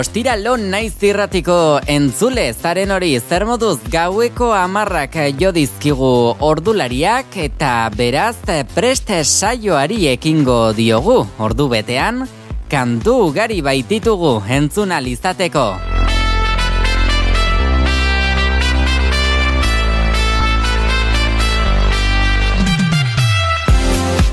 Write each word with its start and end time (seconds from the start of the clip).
Ostiralo 0.00 0.54
naiz 0.56 0.94
irratiko 1.04 1.54
entzule 1.92 2.46
zaren 2.54 2.94
hori 2.94 3.10
zer 3.20 3.44
moduz 3.44 3.74
gaueko 3.92 4.48
amarrak 4.56 5.18
jo 5.42 5.50
dizkigu 5.52 6.12
ordulariak 6.50 7.36
eta 7.44 7.74
beraz 7.98 8.38
preste 8.72 9.20
saioari 9.24 10.06
ekingo 10.14 10.58
diogu 10.72 11.18
ordu 11.48 11.68
betean 11.74 12.24
kantu 12.72 13.18
ugari 13.28 13.60
baititugu 13.60 14.38
entzuna 14.48 15.04
lizateko. 15.04 15.66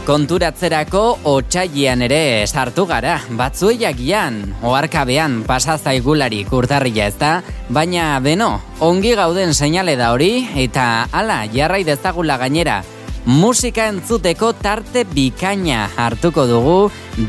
Konturatzerako 0.08 1.02
otxaigian 1.28 2.00
ere 2.06 2.48
sartu 2.48 2.86
gara, 2.88 3.18
batzueiak 3.36 3.98
gian, 4.00 4.38
oarkabean 4.64 5.42
pasa 5.44 5.76
zaigulari 5.76 6.46
kurtarria 6.48 7.10
ez 7.12 7.18
da, 7.20 7.32
baina 7.68 8.06
beno, 8.24 8.54
ongi 8.80 9.12
gauden 9.20 9.52
seinale 9.52 9.98
da 10.00 10.14
hori, 10.16 10.46
eta 10.64 11.10
hala 11.12 11.42
jarrai 11.52 11.82
dezagula 11.84 12.38
gainera, 12.40 12.78
musika 13.28 13.90
entzuteko 13.92 14.54
tarte 14.56 15.04
bikaina 15.12 15.90
hartuko 16.00 16.48
dugu, 16.48 16.78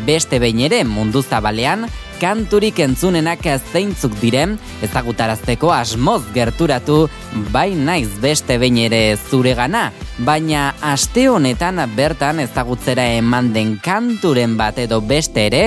beste 0.06 0.38
behin 0.38 0.62
ere 0.70 0.84
mundu 0.86 1.24
zabalean, 1.26 1.88
kanturik 2.22 2.78
entzunenak 2.78 3.42
zeintzuk 3.72 4.14
diren, 4.22 4.54
ezagutarazteko 4.86 5.74
asmoz 5.74 6.22
gerturatu, 6.30 7.08
bai 7.50 7.72
naiz 7.74 8.12
beste 8.22 8.54
behin 8.62 8.78
ere 8.86 9.02
zure 9.18 9.58
gana, 9.58 9.88
baina 10.18 10.74
aste 10.82 11.28
honetan 11.28 11.80
bertan 11.96 12.40
ezagutzera 12.40 13.06
eman 13.18 13.52
den 13.54 13.78
kanturen 13.78 14.56
bat 14.58 14.78
edo 14.78 15.00
beste 15.00 15.46
ere, 15.46 15.64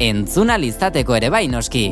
entzunalizateko 0.00 1.20
ere 1.20 1.30
bai 1.30 1.46
noski. 1.48 1.88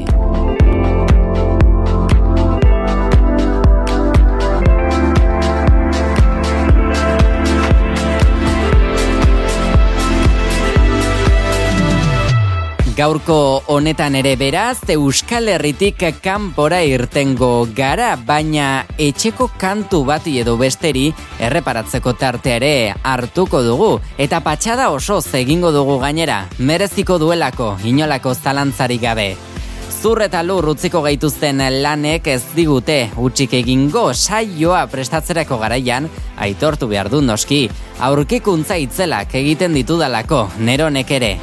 Gaurko 13.03 13.65
honetan 13.67 14.15
ere 14.15 14.37
beraz, 14.39 14.85
Euskal 14.95 15.49
Herritik 15.51 16.05
kanpora 16.23 16.85
irtengo 16.87 17.65
gara, 17.75 18.13
baina 18.15 18.85
etxeko 18.95 19.49
kantu 19.59 20.05
bati 20.07 20.37
edo 20.39 20.55
besteri 20.61 21.09
erreparatzeko 21.43 22.13
tarte 22.21 22.53
ere 22.61 22.71
hartuko 23.03 23.65
dugu. 23.67 23.91
Eta 24.23 24.39
patxada 24.47 24.93
oso 24.95 25.19
egingo 25.35 25.73
dugu 25.75 25.99
gainera, 25.99 26.47
mereziko 26.61 27.19
duelako, 27.19 27.73
inolako 27.83 28.37
zalantzari 28.37 29.01
gabe. 29.03 29.35
Zur 29.91 30.23
eta 30.23 30.45
lur 30.47 30.71
utziko 30.71 31.03
gaituzten 31.03 31.59
lanek 31.83 32.29
ez 32.29 32.43
digute 32.55 33.11
utxik 33.19 33.59
egingo 33.65 34.13
saioa 34.15 34.87
prestatzerako 34.87 35.59
garaian, 35.59 36.07
aitortu 36.39 36.87
behar 36.87 37.11
du 37.11 37.21
noski, 37.21 37.65
aurkikuntza 37.99 38.79
itzelak 38.79 39.35
egiten 39.43 39.75
ditudalako, 39.75 40.47
neronek 40.61 41.11
ere. 41.19 41.39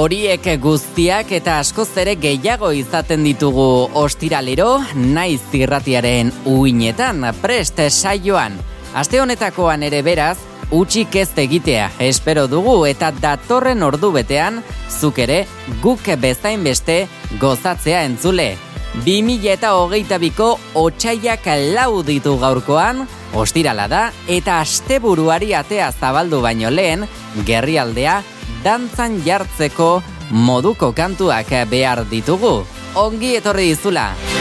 Horiek 0.00 0.46
guztiak 0.62 1.28
eta 1.36 1.58
askoz 1.60 1.90
ere 2.00 2.14
gehiago 2.16 2.70
izaten 2.72 3.26
ditugu 3.26 3.64
ostiralero, 4.00 4.78
naiz 4.96 5.42
irratiaren 5.58 6.30
uinetan, 6.48 7.26
prest 7.42 7.82
saioan. 7.90 8.56
Aste 8.96 9.20
honetakoan 9.20 9.84
ere 9.84 10.00
beraz, 10.06 10.38
utxik 10.72 11.20
ez 11.20 11.28
egitea, 11.44 11.90
espero 12.08 12.46
dugu 12.48 12.78
eta 12.88 13.12
datorren 13.12 13.84
ordu 13.84 14.14
betean, 14.16 14.62
zuk 14.88 15.20
ere 15.26 15.42
guk 15.84 16.08
bezain 16.24 16.64
beste 16.64 17.02
gozatzea 17.44 18.00
entzule. 18.08 18.54
2000 19.04 19.52
eta 19.58 19.76
hogeita 19.76 20.16
biko 20.16 20.54
otxaiak 20.80 21.44
lau 21.76 22.00
ditu 22.02 22.38
gaurkoan, 22.40 23.04
ostirala 23.36 23.84
da, 23.86 24.04
eta 24.26 24.62
asteburuari 24.64 25.52
atea 25.52 25.92
zabaldu 25.92 26.40
baino 26.40 26.72
lehen, 26.72 27.04
gerrialdea 27.44 28.22
dantzan 28.64 29.20
jartzeko 29.26 30.02
moduko 30.30 30.92
kantuak 30.92 31.54
behar 31.70 32.04
ditugu. 32.10 32.60
Ongi 32.94 33.36
etorri 33.38 33.70
dizula! 33.74 34.39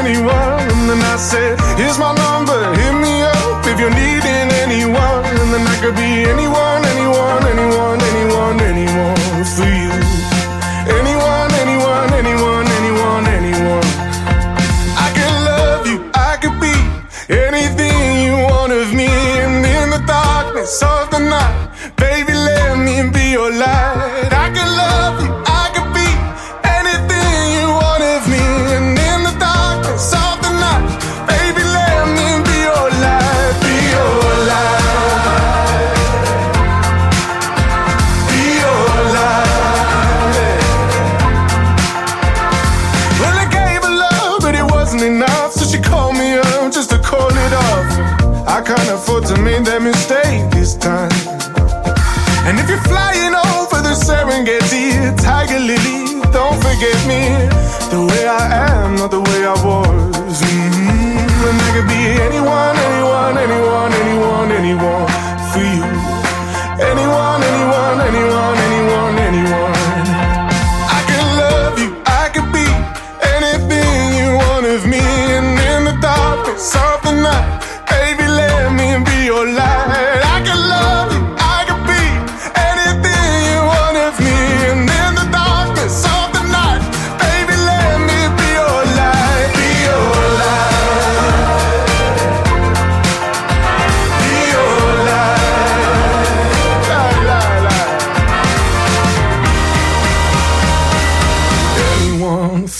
anyone. 0.00 0.60
And 0.72 0.88
then 0.88 1.00
I 1.02 1.16
said, 1.16 1.60
Here's 1.76 1.98
my 1.98 2.12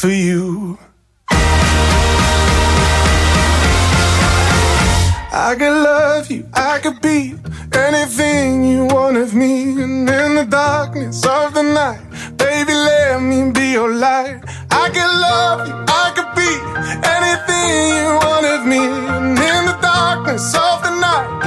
for 0.00 0.08
you. 0.08 0.78
I 5.30 5.54
could 5.58 5.82
love 5.84 6.30
you, 6.30 6.48
I 6.54 6.78
could 6.82 7.02
be 7.02 7.34
anything 7.74 8.64
you 8.64 8.86
want 8.86 9.18
of 9.18 9.34
me. 9.34 9.72
And 9.82 10.08
in 10.08 10.34
the 10.36 10.46
darkness 10.48 11.22
of 11.26 11.52
the 11.52 11.62
night, 11.62 12.00
baby, 12.38 12.72
let 12.72 13.20
me 13.20 13.50
be 13.52 13.72
your 13.72 13.92
light. 13.92 14.40
I 14.70 14.88
could 14.88 15.14
love 15.28 15.68
you, 15.68 15.74
I 16.02 16.06
could 16.16 16.32
be 16.34 16.50
anything 17.16 17.68
you 18.00 18.08
want 18.24 18.46
of 18.46 18.66
me. 18.66 18.80
And 19.16 19.38
in 19.38 19.66
the 19.66 19.78
darkness 19.82 20.54
of 20.54 20.82
the 20.82 20.98
night, 20.98 21.39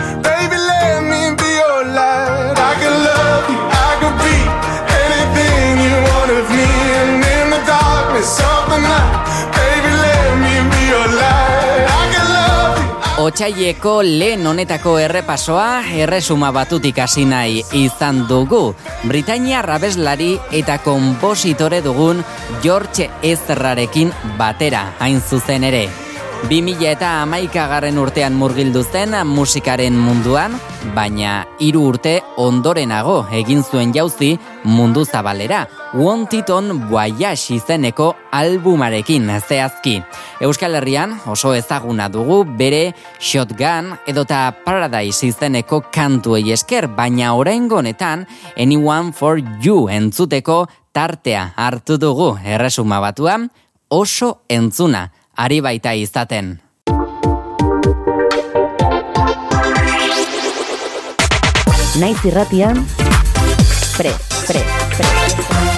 Otsaieko 13.23 14.01
lehen 14.03 14.47
honetako 14.49 14.97
errepasoa 14.99 15.83
erresuma 15.95 16.49
batutik 16.51 16.97
hasi 16.99 17.23
nahi 17.23 17.61
izan 17.79 18.25
dugu. 18.27 18.73
Britania 19.07 19.61
rabeslari 19.63 20.33
eta 20.51 20.75
konpositore 20.83 21.79
dugun 21.85 22.19
George 22.65 23.07
Ezrarekin 23.23 24.11
batera 24.37 24.81
hain 24.99 25.21
zuzen 25.21 25.63
ere. 25.63 25.85
2000 26.49 26.89
eta 26.89 27.13
amaikagarren 27.21 28.01
urtean 28.01 28.35
murgildu 28.35 28.83
zen 28.83 29.15
musikaren 29.29 29.95
munduan, 29.95 30.59
baina 30.95 31.45
hiru 31.63 31.85
urte 31.93 32.17
ondorenago 32.35 33.21
egin 33.31 33.63
zuen 33.63 33.95
jauzi 33.95 34.33
mundu 34.65 35.05
zabalera. 35.05 35.63
Wanted 35.93 36.49
on 36.49 36.89
Voyage 36.89 37.53
izeneko 37.53 38.15
albumarekin 38.31 39.29
zehazki. 39.47 39.99
Euskal 40.41 40.73
Herrian 40.73 41.13
oso 41.29 41.51
ezaguna 41.53 42.07
dugu 42.09 42.39
bere 42.57 42.95
Shotgun 43.19 43.91
edota 44.09 44.51
Paradise 44.65 45.27
izeneko 45.27 45.83
kantuei 45.93 46.49
esker, 46.51 46.87
baina 46.87 47.35
oraingo 47.37 47.77
honetan 47.77 48.25
Anyone 48.57 49.11
for 49.13 49.37
You 49.61 49.87
entzuteko 49.87 50.65
tartea 50.93 51.51
hartu 51.55 51.99
dugu 52.01 52.39
erresuma 52.43 52.99
batuan 52.99 53.51
oso 53.89 54.39
entzuna 54.49 55.11
ari 55.37 55.61
baita 55.61 55.93
izaten. 55.93 56.57
Naiz 62.01 62.17
irratian, 62.25 62.81
pre, 63.93 64.15
pre, 64.47 64.65
pre. 64.97 65.72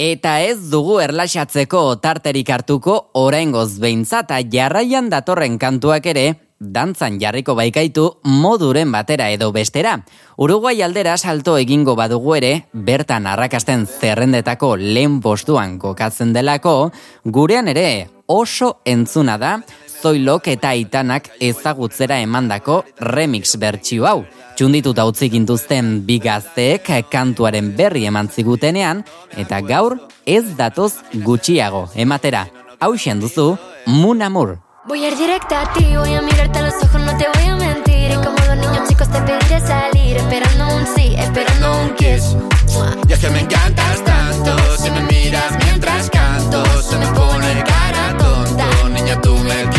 Eta 0.00 0.38
ez 0.40 0.70
dugu 0.70 1.00
erlaxatzeko 1.04 1.82
tarterik 2.00 2.48
hartuko 2.50 2.94
oraingoz 3.20 3.76
behintzata 3.82 4.38
jarraian 4.48 5.10
datorren 5.12 5.58
kantuak 5.60 6.06
ere 6.08 6.24
dantzan 6.62 7.18
jarriko 7.20 7.54
baikaitu 7.58 8.06
moduren 8.24 8.92
batera 8.94 9.28
edo 9.34 9.50
bestera. 9.52 9.98
Uruguai 10.38 10.80
aldera 10.82 11.16
salto 11.18 11.58
egingo 11.58 11.96
badugu 11.98 12.36
ere, 12.38 12.52
bertan 12.72 13.26
arrakasten 13.26 13.84
zerrendetako 13.86 14.76
lehen 14.78 15.20
postuan 15.20 15.78
kokatzen 15.82 16.32
delako, 16.32 16.92
gurean 17.24 17.68
ere 17.68 18.08
oso 18.26 18.78
entzuna 18.88 19.36
da, 19.38 19.56
zoilok 20.02 20.48
eta 20.52 20.74
itanak 20.74 21.30
ezagutzera 21.40 22.18
emandako 22.20 22.82
remix 22.98 23.56
bertsio 23.56 24.06
hau. 24.06 24.24
Txundituta 24.56 25.06
utzi 25.08 25.30
gintuzten 25.32 26.02
bigazteek 26.06 26.90
kantuaren 27.10 27.72
berri 27.76 28.04
eman 28.10 28.28
zigutenean, 28.28 29.04
eta 29.38 29.62
gaur 29.62 29.96
ez 30.26 30.44
datoz 30.58 30.92
gutxiago 31.14 31.88
ematera. 31.94 32.46
Hau 32.80 32.94
duzu, 32.94 33.56
Mun 33.86 34.22
Amur. 34.22 34.58
Voy 34.86 35.04
a 35.04 35.08
ir 35.08 35.16
directa 35.16 35.62
a 35.62 35.72
ti, 35.72 35.96
voy 35.96 36.14
a 36.14 36.22
mirarte 36.22 36.58
a 36.58 36.62
los 36.62 36.74
ojos, 36.82 37.00
no 37.00 37.16
te 37.16 37.26
voy 37.34 37.46
a 37.48 37.56
mentir. 37.56 38.10
Y 38.10 38.14
como 38.14 38.36
los 38.46 38.56
niños 38.56 38.88
chicos 38.88 39.08
te 39.08 39.20
pediré 39.20 39.60
salir, 39.60 40.16
esperando 40.16 40.76
un 40.76 40.86
sí, 40.94 41.14
esperando 41.16 41.80
un 41.82 41.94
kiss. 41.94 42.36
Y 43.08 43.12
es 43.12 43.18
que 43.20 43.30
me 43.30 43.40
encantas 43.40 44.04
tanto, 44.04 44.76
si 44.76 44.90
me 44.90 45.02
miras 45.02 45.56
mientras 45.64 46.10
canto, 46.10 46.64
se 46.82 46.96
me 46.98 47.06
pone 47.06 47.64
cara 47.64 48.16
tonto, 48.18 48.88
niña 48.88 49.20
tú 49.20 49.36
me 49.38 49.71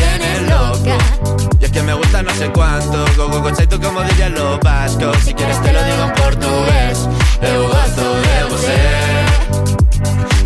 que 1.74 1.81
me 1.81 1.94
gusta 1.94 2.22
no 2.22 2.31
sé 2.36 2.50
cuánto, 2.50 3.04
go 3.18 3.28
go 3.30 3.42
go 3.42 3.52
tú 3.52 3.81
como 3.81 4.02
dirían 4.04 4.34
los 4.34 4.60
vascos, 4.60 5.18
si 5.24 5.34
quieres 5.34 5.60
te 5.62 5.74
lo 5.74 5.84
digo 5.84 6.04
en 6.04 6.14
portugués, 6.14 7.10
eu 7.42 7.68
gosto 7.68 8.16
de 8.22 8.44
você. 8.50 9.34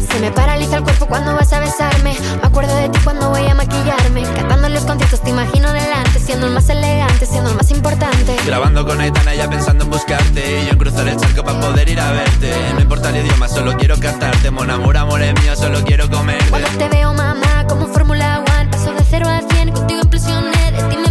Se 0.09 0.19
me 0.21 0.31
paraliza 0.31 0.77
el 0.77 0.83
cuerpo 0.83 1.05
cuando 1.05 1.35
vas 1.35 1.53
a 1.53 1.59
besarme. 1.59 2.17
Me 2.41 2.47
acuerdo 2.47 2.75
de 2.75 2.89
ti 2.89 2.97
cuando 3.03 3.29
voy 3.29 3.45
a 3.45 3.53
maquillarme. 3.53 4.23
Cantando 4.23 4.67
los 4.69 4.83
conciertos 4.83 5.21
te 5.21 5.29
imagino 5.29 5.71
delante, 5.71 6.19
siendo 6.19 6.47
el 6.47 6.53
más 6.53 6.67
elegante, 6.69 7.27
siendo 7.27 7.51
el 7.51 7.55
más 7.55 7.69
importante. 7.69 8.35
Grabando 8.43 8.83
con 8.83 8.99
Aitana 8.99 9.35
ya 9.35 9.47
pensando 9.47 9.83
en 9.83 9.91
buscarte. 9.91 10.61
Y 10.61 10.65
yo 10.65 10.71
en 10.71 10.77
cruzar 10.79 11.07
el 11.07 11.17
charco 11.17 11.43
para 11.43 11.59
poder 11.59 11.87
ir 11.89 11.99
a 11.99 12.11
verte. 12.13 12.51
No 12.73 12.81
importa 12.81 13.09
el 13.09 13.17
idioma, 13.17 13.47
solo 13.47 13.77
quiero 13.77 13.95
cantarte. 13.99 14.49
Mon 14.49 14.71
amor, 14.71 14.97
amor 14.97 15.21
es 15.21 15.39
mío, 15.39 15.55
solo 15.55 15.83
quiero 15.83 16.09
comerte. 16.09 16.49
Cuando 16.49 16.69
te 16.69 16.89
veo, 16.89 17.13
mamá, 17.13 17.67
como 17.69 17.85
Fórmula 17.85 18.43
One, 18.59 18.69
paso 18.71 18.93
de 18.93 19.03
cero 19.07 19.27
a 19.29 19.41
cien, 19.53 19.71
contigo 19.71 20.01
implosioné, 20.01 20.71
de 20.71 20.81
ti 20.89 20.97
me 20.97 21.09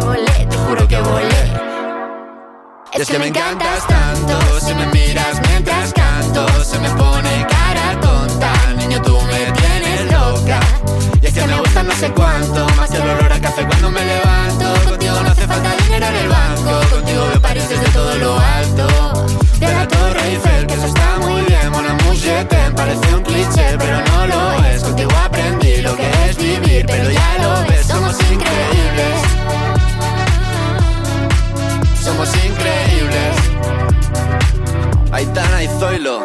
volé, 0.00 0.46
te 0.48 0.56
juro 0.56 0.88
que 0.88 1.00
volé. 1.00 1.70
Y 2.92 3.00
es 3.02 3.08
que 3.08 3.18
me 3.18 3.28
encantas 3.28 3.86
tanto 3.86 4.60
Si 4.60 4.74
me 4.74 4.86
miras 4.88 5.40
mientras 5.48 5.92
canto 5.92 6.46
Se 6.64 6.78
me 6.80 6.90
pone 6.90 7.46
cara 7.48 8.00
tonta. 8.00 8.52
Niño, 8.76 9.00
tú 9.00 9.18
me 9.22 9.52
tienes 9.52 10.12
loca. 10.12 10.60
Y 11.22 11.26
es 11.26 11.32
que 11.32 11.46
me 11.46 11.56
gusta 11.60 11.82
no 11.82 11.92
sé 11.92 12.10
cuánto 12.10 12.66
Más 12.76 12.90
que 12.90 12.96
el 12.96 13.02
olor 13.08 13.32
a 13.32 13.40
café 13.40 13.64
cuando 13.66 13.90
me 13.90 14.04
levanto. 14.04 14.90
Contigo 14.90 15.14
no 15.22 15.30
hace 15.30 15.46
falta 15.46 15.70
dinero 15.84 16.06
en 16.06 16.16
el 16.16 16.28
banco 16.28 16.80
Contigo 16.90 17.26
veo 17.28 17.40
París 17.40 17.68
desde 17.68 17.88
todo 17.90 18.14
lo 18.16 18.38
alto. 18.38 19.26
De 19.60 19.72
la 19.72 19.86
Torre 19.86 20.28
Eiffel, 20.28 20.66
que 20.66 20.74
eso 20.74 20.86
está 20.86 21.18
muy 21.20 21.42
bien. 21.42 21.70
Mon 21.70 21.86
amour, 21.86 22.14
je 22.16 22.44
t'aime, 22.44 22.74
parece 22.74 23.14
un 23.14 23.22
cliché 23.22 23.76
Pero 23.78 24.02
no 24.04 24.26
lo 24.26 24.64
es, 24.66 24.82
contigo 24.82 25.10
aprendí 25.24 25.80
Lo 25.82 25.94
que 25.96 26.10
es 26.28 26.36
vivir, 26.36 26.86
pero 26.86 27.10
ya 27.10 27.38
lo 27.40 27.68
ves 27.68 27.86
Somos 27.86 28.16
increíbles 28.20 29.30
somos 32.00 32.28
increíbles. 32.44 33.36
Aitana 35.12 35.62
y 35.62 35.68
Zoilo. 35.78 36.20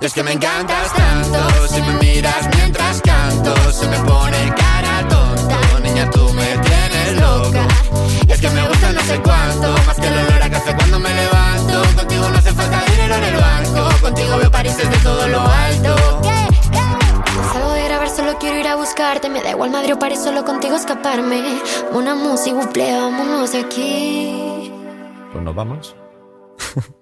Y 0.00 0.06
es 0.06 0.14
que 0.14 0.22
me 0.22 0.32
encantas 0.32 0.94
tanto, 0.94 1.68
si 1.68 1.82
me 1.82 1.92
miras 1.98 2.48
mientras 2.56 3.02
canto, 3.02 3.54
se 3.70 3.86
me 3.86 3.98
pone 3.98 4.54
cara 4.56 5.06
tonta. 5.06 5.58
Niña, 5.82 6.10
tú 6.10 6.32
me 6.32 6.56
tienes 6.56 7.20
loca. 7.20 7.66
Y 8.26 8.32
es 8.32 8.40
que 8.40 8.48
me 8.48 8.66
gusta 8.66 8.92
no 8.92 9.00
sé 9.02 9.20
cuánto, 9.20 9.74
más 9.86 9.96
que 9.96 10.06
el 10.06 10.14
olor 10.14 10.42
a 10.42 10.50
café 10.50 10.74
cuando 10.74 10.98
me 11.00 11.12
levanto. 11.12 11.82
Contigo 11.96 12.30
no 12.30 12.38
hace 12.38 12.50
falta 12.50 12.82
dinero 12.90 13.14
en 13.14 13.24
el 13.24 13.36
banco, 13.36 14.00
contigo 14.00 14.38
veo 14.38 14.50
París 14.50 14.76
desde 14.78 14.96
todo 15.02 15.28
lo 15.28 15.40
alto. 15.42 16.22
Salgo 17.52 17.72
de 17.72 17.84
grabar 17.84 18.08
solo 18.08 18.38
quiero 18.38 18.58
ir 18.58 18.68
a 18.68 18.76
buscarte, 18.76 19.28
me 19.28 19.42
da 19.42 19.50
igual 19.50 19.70
Madrid 19.70 19.94
o 19.96 19.98
París, 19.98 20.20
solo 20.24 20.46
contigo 20.46 20.76
escaparme. 20.76 21.60
Una 21.92 22.14
música, 22.14 22.56
buple, 22.56 22.98
vámonos 22.98 23.52
de 23.52 23.60
aquí. 23.60 24.72
Pues 25.30 25.44
nos 25.44 25.54
vamos. 25.54 25.94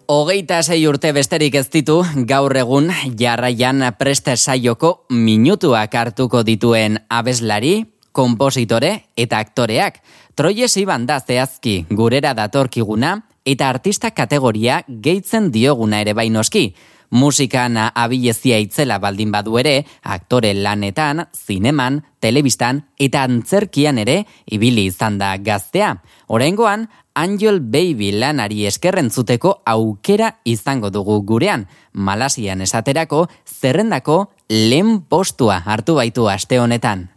Hogeita 0.06 0.62
sei 0.62 0.86
urte 0.88 1.12
besterik 1.12 1.54
ez 1.60 1.68
ditu, 1.70 2.00
gaur 2.28 2.56
egun 2.56 2.90
jarraian 3.18 3.84
preste 3.98 4.36
saioko 4.36 5.04
minutuak 5.10 5.94
hartuko 5.94 6.42
dituen 6.46 6.98
abeslari, 7.08 7.84
kompositore 8.12 8.92
eta 9.16 9.38
aktoreak. 9.38 10.00
Troyes 10.38 10.74
iban 10.80 11.06
da 11.06 11.20
zehazki 11.20 11.84
gurera 11.90 12.34
datorkiguna 12.34 13.18
eta 13.48 13.68
artista 13.68 14.10
kategoria 14.10 14.82
gehitzen 14.88 15.52
dioguna 15.52 16.00
ere 16.04 16.14
bainoski. 16.14 16.70
Musikan 17.10 17.78
abilezia 17.80 18.58
itzela 18.60 18.98
baldin 19.00 19.30
badu 19.32 19.56
ere, 19.56 19.86
aktore 20.04 20.50
lanetan, 20.52 21.22
zineman, 21.32 22.02
telebistan 22.20 22.82
eta 23.00 23.22
antzerkian 23.24 23.98
ere 24.02 24.18
ibili 24.44 24.84
izan 24.90 25.16
da 25.18 25.30
gaztea. 25.40 25.94
Oraingoan 26.28 26.84
Angel 27.18 27.58
Baby 27.58 28.12
lanari 28.14 28.60
eskerrentzuteko 28.68 29.56
aukera 29.66 30.28
izango 30.46 30.90
dugu 30.94 31.16
gurean. 31.26 31.64
Malasian 31.92 32.62
esaterako 32.62 33.24
zerrendako 33.44 34.18
lehen 34.48 35.00
postua 35.10 35.58
hartu 35.66 35.96
baitu 35.98 36.28
aste 36.30 36.60
honetan. 36.62 37.08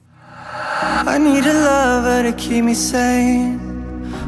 I 1.06 1.18
need 1.20 1.46
a 1.46 1.54
lover 1.54 2.24
to 2.24 2.34
keep 2.36 2.64
me 2.64 2.74
sane. 2.74 3.60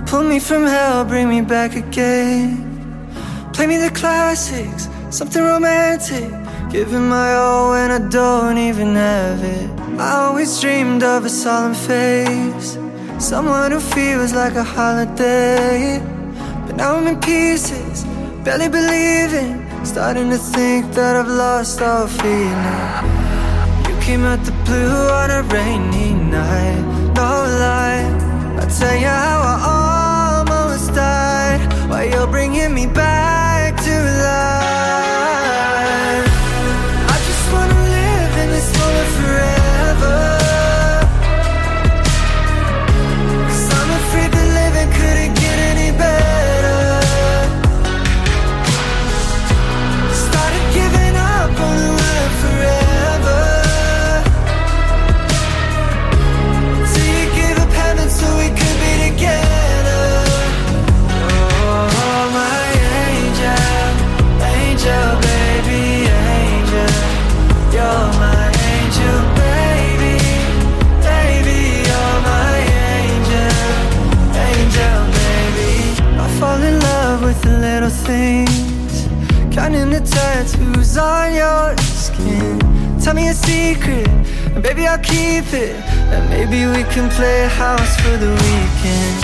Pull 0.06 0.30
me 0.30 0.40
from 0.40 0.68
hell, 0.68 1.06
bring 1.06 1.28
me 1.28 1.42
back 1.42 1.76
again. 1.76 2.62
Play 3.54 3.68
me 3.68 3.78
the 3.78 3.90
classics, 3.90 4.90
something 5.10 5.44
romantic. 5.44 6.30
Giving 6.72 7.10
my 7.10 7.34
all 7.34 7.72
when 7.72 7.90
I 7.90 8.00
don't 8.10 8.58
even 8.58 8.96
have 8.96 9.44
it. 9.44 9.70
I 10.00 10.26
always 10.26 10.60
dreamed 10.62 11.04
of 11.04 11.26
a 11.26 11.30
solemn 11.30 11.74
face 11.74 12.78
Someone 13.24 13.72
who 13.72 13.80
feels 13.80 14.34
like 14.34 14.56
a 14.56 14.66
holiday. 14.66 15.98
But 16.68 16.76
now 16.76 16.98
I'm 16.98 17.08
in 17.08 17.22
pieces, 17.22 18.04
barely 18.44 18.68
believing. 18.68 19.64
Starting 19.86 20.30
to 20.30 20.38
think 20.38 20.94
that 20.94 21.16
I've 21.16 21.30
lost 21.30 21.82
all 21.82 22.06
feeling. 22.06 23.06
You 23.88 23.96
came 24.02 24.26
out 24.26 24.44
the 24.44 24.52
blue 24.66 25.08
on 25.22 25.32
a 25.32 25.42
rainy 25.44 26.14
night. 26.14 26.84
No 27.16 27.32
lie, 27.64 28.04
I 28.62 28.66
tell 28.78 28.98
you 29.00 29.08
how 29.08 29.40
I 29.52 30.44
almost 30.50 30.94
died. 30.94 31.62
While 31.90 32.06
you're 32.06 32.28
bringing 32.28 32.74
me 32.74 32.88
back 32.88 33.13
Tell 83.04 83.14
me 83.14 83.28
a 83.28 83.34
secret, 83.34 84.08
and 84.56 84.64
baby 84.64 84.88
I'll 84.88 84.98
keep 84.98 85.52
it. 85.52 85.76
And 86.14 86.24
maybe 86.30 86.66
we 86.68 86.84
can 86.94 87.10
play 87.10 87.50
house 87.50 87.98
for 88.00 88.16
the 88.16 88.32
weekend. 88.32 89.18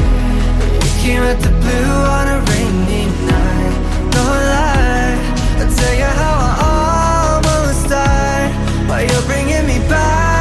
We 0.83 0.89
came 1.01 1.23
at 1.23 1.39
the 1.39 1.49
blue 1.63 1.93
on 2.17 2.27
a 2.27 2.39
rainy 2.51 3.05
night. 3.25 3.77
No 4.15 4.25
lie, 4.51 5.15
I'll 5.59 5.73
tell 5.73 5.95
you 5.95 6.11
how 6.21 6.35
I 6.43 7.39
almost 7.39 7.87
died. 7.87 8.51
While 8.89 9.05
you're 9.09 9.25
bringing 9.31 9.65
me 9.65 9.79
back 9.87 10.38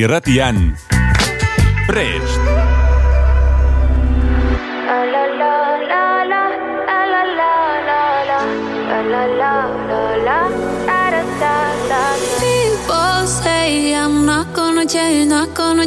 irratian. 0.00 0.76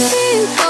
People 0.00 0.69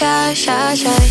shy, 0.00 0.32
shy, 0.32 0.74
shy. 0.74 1.09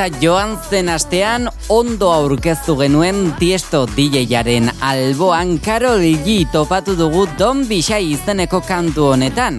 Eta 0.00 0.16
joan 0.16 0.54
zen 0.56 0.88
astean 0.88 1.50
ondo 1.68 2.06
aurkeztu 2.08 2.72
genuen 2.78 3.34
Tiesto 3.36 3.82
DJ-aren 3.84 4.70
alboan 4.80 5.58
Karol 5.60 6.06
G 6.24 6.46
topatu 6.48 6.94
dugu 6.96 7.26
Don 7.36 7.66
Bixai 7.68 8.06
izeneko 8.14 8.62
kantu 8.64 9.10
honetan. 9.10 9.58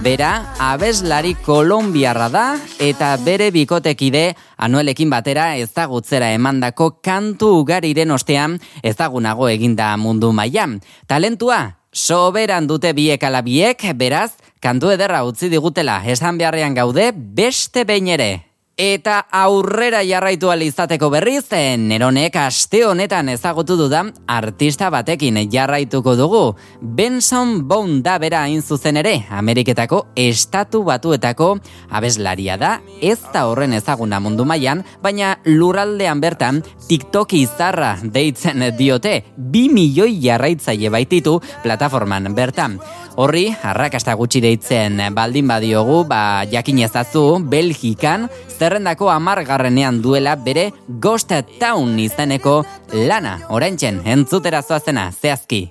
Bera, 0.00 0.54
abeslari 0.56 1.34
kolombiarra 1.44 2.30
da 2.32 2.44
eta 2.80 3.10
bere 3.20 3.50
bikotekide 3.52 4.22
anuelekin 4.56 5.12
batera 5.12 5.58
ezagutzera 5.60 6.30
emandako 6.38 6.94
kantu 7.04 7.50
ugariren 7.58 8.14
ostean 8.16 8.54
ezagunago 8.80 9.50
eginda 9.52 9.90
mundu 10.00 10.30
mailan. 10.32 10.78
Talentua, 11.04 11.58
soberan 11.92 12.64
dute 12.64 12.94
biek 12.96 13.28
ala 13.28 13.44
biek, 13.44 13.84
beraz, 13.92 14.30
kantu 14.64 14.94
ederra 14.96 15.20
utzi 15.28 15.52
digutela, 15.52 15.98
esan 16.08 16.40
beharrean 16.40 16.72
gaude 16.80 17.10
beste 17.12 17.84
behin 17.84 18.08
ere. 18.16 18.30
Eta 18.80 19.18
aurrera 19.28 19.98
jarraitu 20.00 20.48
ahal 20.48 20.62
izateko 20.64 21.10
berriz, 21.12 21.44
eh, 21.52 21.76
neronek 21.76 22.36
aste 22.40 22.86
honetan 22.86 23.28
ezagutu 23.28 23.76
dudan 23.76 24.14
artista 24.26 24.88
batekin 24.88 25.36
jarraituko 25.52 26.14
dugu. 26.16 26.56
Benson 26.80 27.68
Bone 27.68 28.00
da 28.00 28.16
bera 28.18 28.40
hain 28.40 28.62
zuzen 28.62 28.96
ere, 28.96 29.26
Ameriketako 29.28 30.06
estatu 30.16 30.84
batuetako 30.84 31.58
abeslaria 31.90 32.56
da, 32.56 32.80
ez 33.02 33.18
da 33.34 33.44
horren 33.46 33.74
ezaguna 33.74 34.20
mundu 34.20 34.46
mailan, 34.46 34.84
baina 35.02 35.36
lurraldean 35.44 36.20
bertan 36.20 36.62
TikTok 36.88 37.34
izarra 37.34 37.98
deitzen 38.02 38.64
diote, 38.78 39.22
bi 39.36 39.68
milioi 39.68 40.16
jarraitzaile 40.24 40.88
baititu 40.88 41.42
plataforman 41.62 42.32
bertan. 42.34 42.80
Horri, 43.20 43.50
arrakasta 43.62 44.14
gutxi 44.16 44.40
deitzen 44.40 44.96
baldin 45.12 45.46
badiogu, 45.46 46.06
ba, 46.08 46.46
jakin 46.48 46.78
ezazu, 46.86 47.42
Belgikan, 47.44 48.30
zerrendako 48.62 49.08
amargarrenean 49.10 49.98
duela 50.04 50.36
bere 50.38 50.68
Ghost 51.02 51.32
Town 51.58 51.98
izeneko 51.98 52.60
lana, 53.10 53.38
oraintzen, 53.50 54.02
entzutera 54.06 54.62
zoazena, 54.62 55.10
zehazki. 55.10 55.64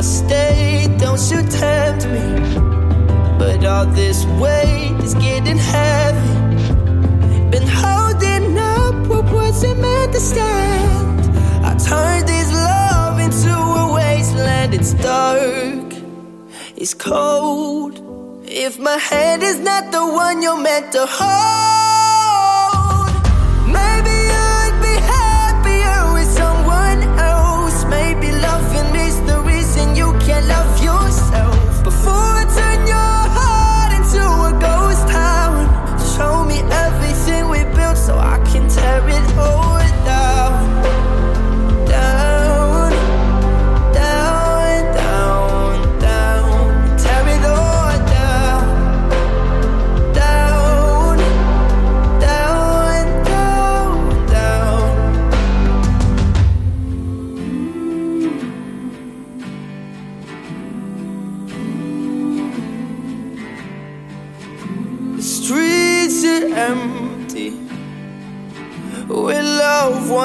I'll 0.00 0.06
stay, 0.06 0.86
don't 0.96 1.20
you 1.30 1.42
tempt 1.42 2.06
me. 2.06 2.24
But 3.38 3.62
all 3.66 3.84
this 3.84 4.24
weight 4.40 4.96
is 5.04 5.12
getting 5.12 5.58
heavy. 5.58 6.36
Been 7.50 7.68
holding 7.68 8.56
up 8.56 8.94
what 9.08 9.30
wasn't 9.30 9.78
meant 9.78 10.14
to 10.14 10.20
stand. 10.20 11.20
I 11.66 11.76
turned 11.76 12.26
this 12.26 12.50
love 12.50 13.20
into 13.20 13.52
a 13.52 13.92
wasteland. 13.92 14.72
It's 14.72 14.94
dark, 14.94 15.92
it's 16.78 16.94
cold. 16.94 18.00
If 18.46 18.78
my 18.78 18.96
hand 18.96 19.42
is 19.42 19.58
not 19.58 19.92
the 19.92 20.00
one 20.00 20.40
you're 20.40 20.56
meant 20.56 20.92
to 20.92 21.04
hold, 21.04 21.59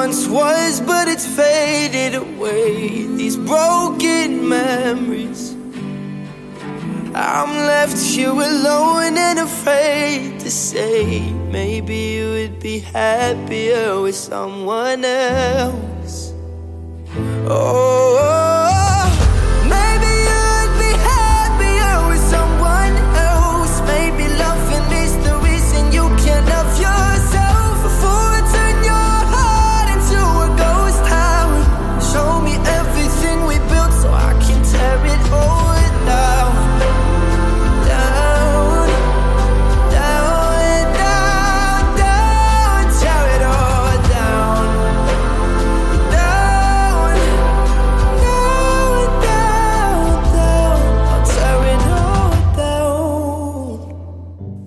once 0.06 0.28
was, 0.28 0.80
but 0.82 1.08
it's 1.08 1.26
faded 1.26 2.14
away. 2.14 3.06
These 3.16 3.36
broken 3.36 4.48
memories. 4.48 5.56
I'm 7.12 7.50
left 7.66 7.98
here 7.98 8.30
alone 8.30 9.18
and 9.18 9.40
afraid 9.40 10.38
to 10.38 10.48
say, 10.48 11.32
maybe 11.50 11.96
you 11.96 12.30
would 12.36 12.60
be 12.60 12.78
happier 12.78 14.00
with 14.00 14.14
someone 14.14 15.04
else. 15.04 16.32
Oh, 17.48 18.15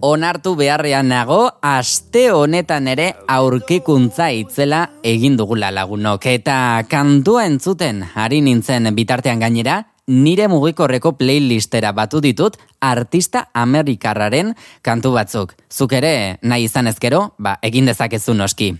Onartu 0.09 0.55
beharrean 0.57 1.11
nago, 1.11 1.51
aste 1.61 2.31
honetan 2.33 2.87
ere 2.89 3.11
aurkikuntza 3.29 4.31
itzela 4.33 4.79
egin 5.05 5.35
dugula 5.37 5.69
lagunok. 5.75 6.25
Eta 6.31 6.55
kantua 6.89 7.43
entzuten, 7.45 8.01
ari 8.17 8.39
nintzen 8.41 8.89
bitartean 8.97 9.43
gainera, 9.43 9.75
nire 10.09 10.47
mugikorreko 10.49 11.13
playlistera 11.19 11.91
batu 11.93 12.19
ditut 12.19 12.57
artista 12.81 13.45
amerikarraren 13.53 14.55
kantu 14.81 15.13
batzuk. 15.13 15.53
Zuk 15.69 15.93
ere 15.93 16.39
nahi 16.41 16.65
izan 16.65 16.89
ezkero, 16.89 17.35
ba, 17.37 17.59
egin 17.61 17.85
dezakezu 17.85 18.33
noski. 18.33 18.73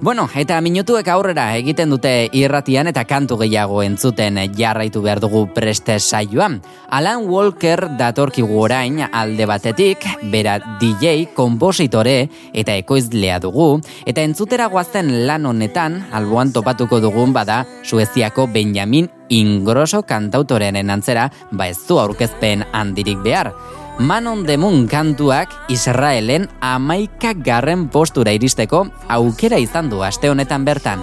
Bueno, 0.00 0.26
eta 0.36 0.58
minutuek 0.60 1.06
aurrera 1.08 1.46
egiten 1.56 1.92
dute 1.94 2.10
irratian 2.36 2.90
eta 2.90 3.06
kantu 3.08 3.38
gehiago 3.40 3.80
entzuten 3.84 4.40
jarraitu 4.58 5.00
behar 5.04 5.22
dugu 5.22 5.46
preste 5.54 5.98
saioan. 6.00 6.58
Alan 6.90 7.28
Walker 7.30 7.86
datorkigu 7.96 8.58
orain 8.60 9.00
alde 9.06 9.46
batetik, 9.48 10.04
bera 10.32 10.58
DJ, 10.80 11.30
kompositore 11.36 12.16
eta 12.52 12.74
ekoizlea 12.76 13.38
dugu, 13.40 13.76
eta 14.04 14.24
entzutera 14.26 14.66
guazten 14.72 15.12
lan 15.28 15.46
honetan, 15.46 16.02
alboan 16.12 16.52
topatuko 16.52 17.00
dugun 17.00 17.32
bada, 17.36 17.62
Sueziako 17.86 18.48
Benjamin 18.52 19.08
Ingroso 19.28 20.02
kantautorenen 20.02 20.90
antzera, 20.90 21.30
ba 21.50 21.68
ez 21.68 21.78
du 21.88 21.98
aurkezpen 21.98 22.64
handirik 22.72 23.22
behar. 23.24 23.52
Man 23.98 24.26
on 24.26 24.44
the 24.44 24.58
Moon 24.60 24.86
kantuak 24.88 25.48
Israelen 25.72 26.50
amaika 26.60 27.32
garren 27.32 27.88
postura 27.88 28.34
iristeko 28.36 28.86
aukera 29.08 29.56
izan 29.56 29.88
du 29.88 30.02
aste 30.04 30.28
honetan 30.28 30.68
bertan. 30.68 31.00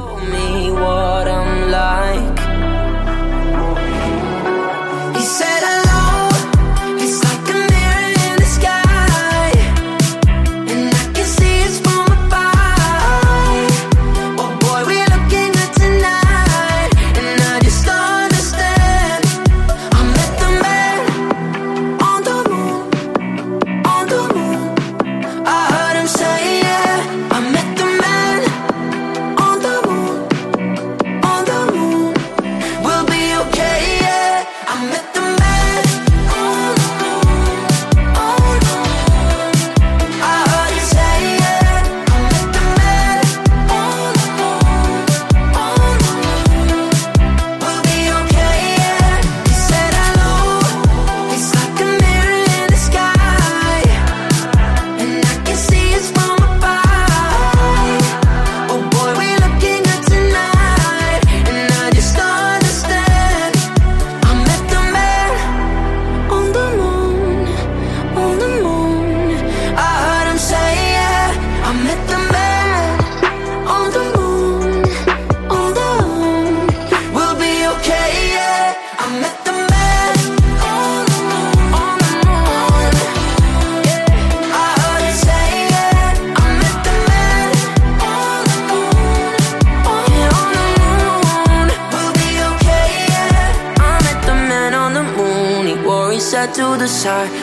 side 97.04 97.42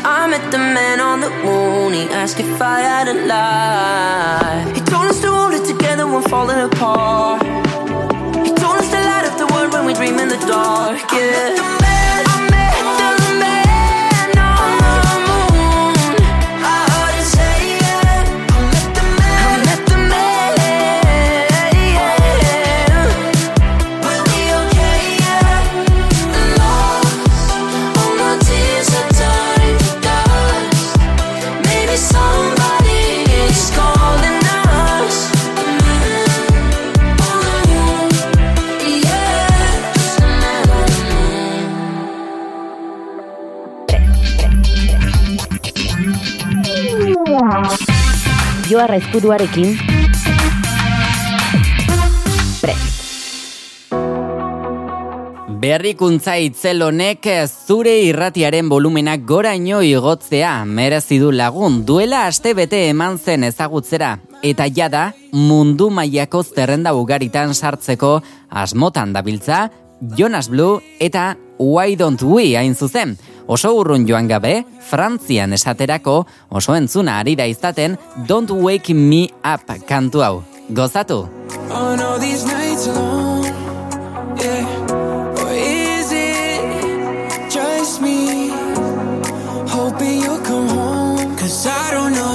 eskuduarekin. 49.00 49.76
Prest 52.60 52.90
Berrikuntza 55.60 56.38
itzel 56.40 56.80
honek 56.80 57.26
zure 57.66 57.92
irratiaren 58.06 58.68
volumenak 58.72 59.26
goraino 59.28 59.82
igotzea 59.84 60.64
merezi 60.64 61.18
du 61.20 61.32
lagun. 61.36 61.82
Duela 61.84 62.22
aste 62.30 62.54
bete 62.56 62.86
eman 62.88 63.18
zen 63.18 63.44
ezagutzera. 63.44 64.14
Eta 64.40 64.70
jada 64.72 65.10
mundu 65.36 65.90
mailako 65.92 66.40
zerrenda 66.42 66.94
ugaritan 66.96 67.52
sartzeko 67.52 68.22
asmotan 68.48 69.12
dabiltza 69.12 69.66
Jonas 70.16 70.48
Blue 70.48 70.80
eta 70.98 71.36
Why 71.58 71.94
Don't 71.96 72.22
We 72.24 72.56
hain 72.56 72.74
zuzen 72.74 73.18
oso 73.50 73.74
urrun 73.74 74.06
joan 74.06 74.28
gabe, 74.30 74.62
Frantzian 74.90 75.52
esaterako 75.58 76.22
oso 76.48 76.76
entzuna 76.78 77.18
ari 77.18 77.34
da 77.36 77.46
izaten 77.50 77.98
Don't 78.28 78.54
Wake 78.54 78.94
Me 78.94 79.26
Up 79.42 79.74
kantu 79.88 80.22
hau. 80.22 80.42
Gozatu! 80.70 81.26
Oh, 81.70 81.96
no, 81.98 82.18
these 82.18 82.46
nights 82.46 82.86
me 88.00 88.48
hoping 89.68 90.22
you'll 90.22 90.38
come 90.40 90.68
home? 90.68 91.36
Cause 91.36 91.66
I 91.66 91.90
don't 91.90 92.12
know 92.12 92.30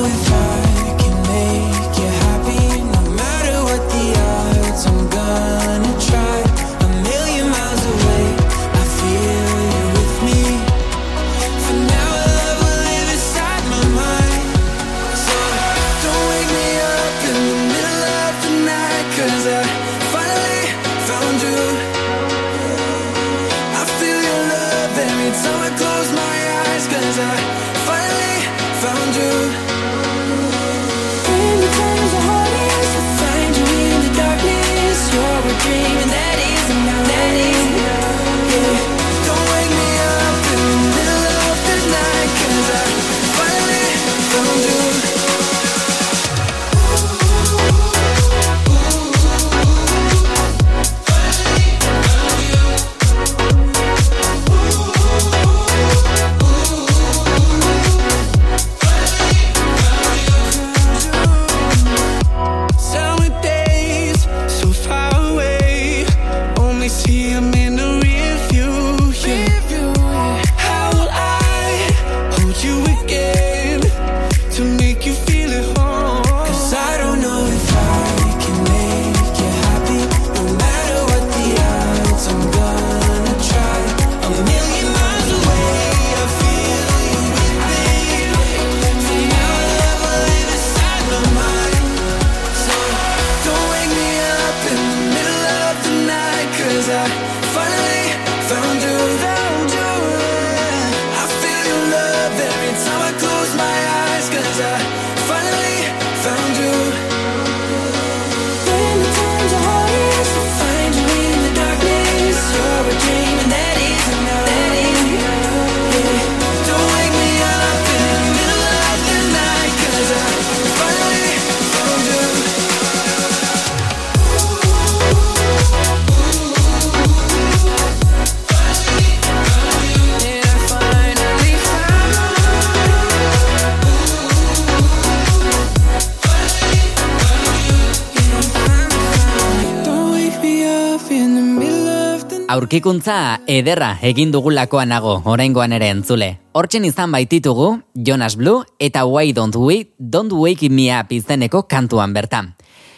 aurkikuntza 142.76 143.40
ederra 143.48 143.94
egin 144.04 144.34
dugulakoa 144.34 144.82
nago, 144.84 145.14
oraingoan 145.32 145.72
ere 145.72 145.88
entzule. 145.94 146.28
Hortzen 146.52 146.84
izan 146.84 147.14
baititugu, 147.16 147.70
Jonas 147.96 148.36
Blue 148.36 148.66
eta 148.84 149.06
Why 149.08 149.32
Don't 149.32 149.56
We, 149.56 149.94
Don't 149.98 150.34
Wake 150.36 150.68
Me 150.70 150.90
Up 150.92 151.14
izeneko 151.16 151.70
kantuan 151.72 152.12
bertan. 152.12 152.52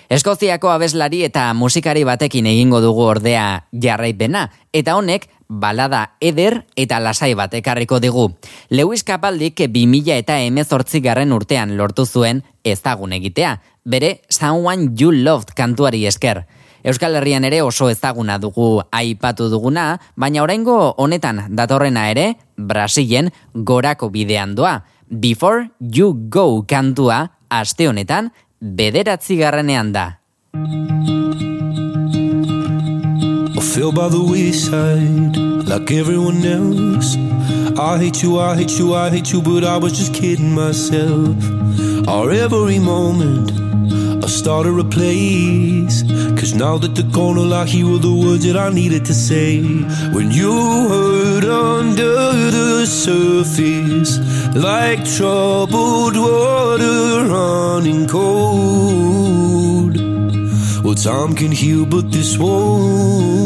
Eskoziako 0.10 0.72
abeslari 0.74 1.22
eta 1.28 1.54
musikari 1.54 2.02
batekin 2.10 2.50
egingo 2.50 2.82
dugu 2.82 3.06
ordea 3.06 3.68
jarraipena, 3.72 4.48
eta 4.74 4.98
honek 4.98 5.30
balada 5.48 6.16
eder 6.22 6.64
eta 6.76 6.98
lasai 7.00 7.36
bat 7.38 7.54
ekarriko 7.54 8.00
digu. 8.02 8.32
Lewis 8.70 9.04
Capaldik 9.06 9.62
2000 9.62 10.18
eta 10.18 10.40
emezortzi 10.42 11.06
garren 11.06 11.38
urtean 11.38 11.78
lortu 11.78 12.08
zuen 12.08 12.42
ezagun 12.64 13.14
egitea, 13.14 13.60
bere 13.86 14.22
Someone 14.28 14.90
You 14.98 15.12
Loved 15.12 15.54
kantuari 15.54 16.08
esker. 16.08 16.48
Euskal 16.88 17.18
Herrian 17.20 17.44
ere 17.44 17.58
oso 17.62 17.90
ezaguna 17.92 18.38
dugu 18.40 18.80
aipatu 18.96 19.50
duguna, 19.52 19.98
baina 20.16 20.40
oraingo 20.46 20.94
honetan 21.04 21.42
datorrena 21.52 22.06
ere, 22.14 22.38
Brasilen 22.56 23.28
gorako 23.54 24.08
bidean 24.10 24.56
doa. 24.56 24.86
Before 25.10 25.68
You 25.82 26.14
Go 26.30 26.64
kantua, 26.64 27.28
aste 27.50 27.90
honetan, 27.90 28.32
bederatzi 28.62 29.36
garrenean 29.42 29.92
da. 29.92 30.06
I 33.58 33.62
fell 33.62 33.92
by 33.92 34.08
the 34.08 34.24
wayside 34.24 35.36
like 35.68 35.92
everyone 35.92 36.46
else. 36.46 37.18
I 37.78 37.98
hate 38.00 38.24
you, 38.24 38.40
I 38.40 38.56
hate 38.56 38.80
you, 38.80 38.96
I 38.96 39.10
hate 39.10 39.34
you, 39.34 39.42
but 39.42 39.66
I 39.66 39.76
was 39.78 39.92
just 39.92 40.14
kidding 40.14 40.56
myself. 40.56 41.36
Our 42.08 42.32
every 42.32 42.80
moment, 42.80 43.67
I 44.28 44.30
started 44.30 44.78
a 44.78 44.84
place. 44.84 46.04
Cause 46.38 46.54
now 46.54 46.78
that 46.80 46.96
the 46.96 47.10
corner 47.14 47.48
I 47.56 47.64
hear 47.64 47.86
were 47.90 47.98
the 47.98 48.14
words 48.14 48.44
that 48.44 48.58
I 48.58 48.70
needed 48.70 49.06
to 49.06 49.14
say. 49.14 49.62
When 50.16 50.32
you 50.32 50.52
hurt 50.90 51.46
under 51.46 52.34
the 52.52 52.86
surface, 52.86 54.20
like 54.54 55.06
troubled 55.06 56.18
water 56.18 57.24
running 57.32 58.06
cold. 58.06 59.96
Well, 60.84 60.96
time 60.96 61.34
can 61.34 61.54
heal, 61.54 61.86
but 61.86 62.12
this 62.12 62.38
won't. 62.38 63.37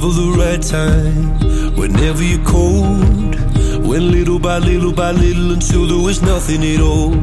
Never 0.00 0.12
the 0.12 0.30
right 0.38 0.62
time. 0.62 1.74
Whenever 1.74 2.22
you're 2.22 2.44
cold, 2.44 3.34
went 3.84 4.04
little 4.04 4.38
by 4.38 4.58
little 4.58 4.92
by 4.92 5.10
little 5.10 5.50
until 5.50 5.88
there 5.88 5.98
was 5.98 6.22
nothing 6.22 6.62
at 6.62 6.80
all. 6.80 7.14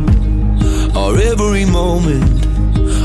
Or 0.97 1.17
every 1.17 1.63
moment 1.63 2.45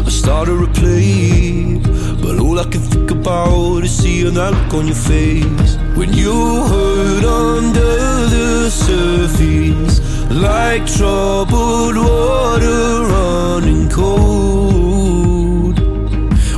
I 0.06 0.11
started 0.11 0.59
to 0.61 0.68
play 0.80 1.78
But 2.22 2.40
all 2.40 2.59
I 2.59 2.64
can 2.64 2.80
think 2.80 3.11
about 3.11 3.85
is 3.85 3.96
seeing 3.96 4.35
that 4.35 4.52
look 4.54 4.74
on 4.74 4.87
your 4.87 5.02
face 5.12 5.76
When 5.98 6.12
you 6.12 6.35
hurt 6.70 7.24
under 7.24 7.94
the 8.37 8.70
surface 8.70 10.00
Like 10.30 10.87
troubled 10.87 11.96
water 11.96 13.06
running 13.12 13.88
cold 13.88 15.78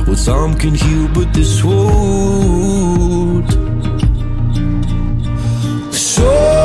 Well, 0.07 0.15
time 0.15 0.53
can 0.55 0.75
heal, 0.75 1.07
but 1.13 1.33
this 1.33 1.63
won't 1.63 2.92
So 6.23 6.62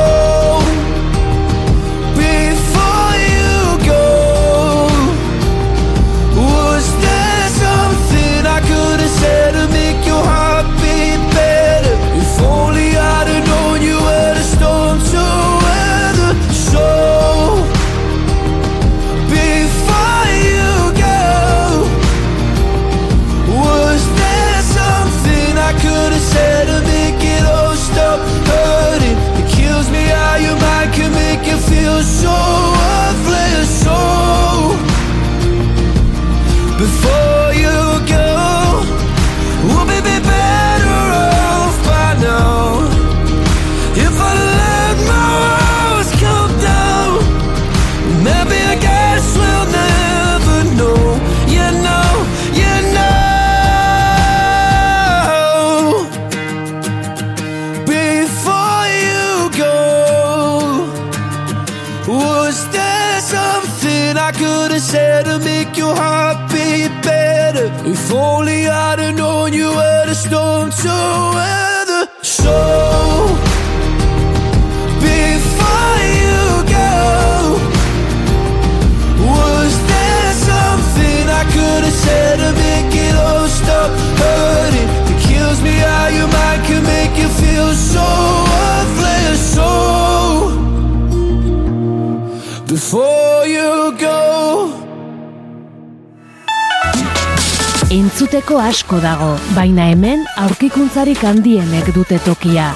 asko 98.69 98.99
dago, 99.01 99.29
baina 99.55 99.87
hemen 99.89 100.25
aurkikuntzarik 100.43 101.23
handienek 101.25 101.89
dute 101.95 102.19
tokia. 102.21 102.69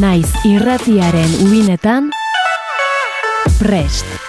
Naiz 0.00 0.30
irratiaren 0.48 1.40
ubinetan, 1.44 2.12
prest. 3.58 4.23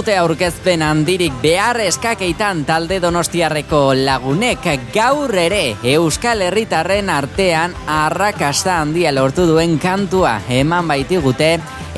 Dute 0.00 0.14
aurkezpen 0.16 0.80
handirik 0.80 1.34
behar 1.42 1.76
eskakeitan 1.84 2.62
talde 2.64 2.96
donostiarreko 3.04 3.80
lagunek 3.98 4.64
gaur 4.94 5.34
ere 5.36 5.74
Euskal 5.92 6.40
Herritarren 6.46 7.10
artean 7.12 7.74
arrakasta 7.84 8.78
handia 8.80 9.12
lortu 9.12 9.44
duen 9.50 9.76
kantua 9.82 10.38
eman 10.48 10.88
baitigute 10.88 11.50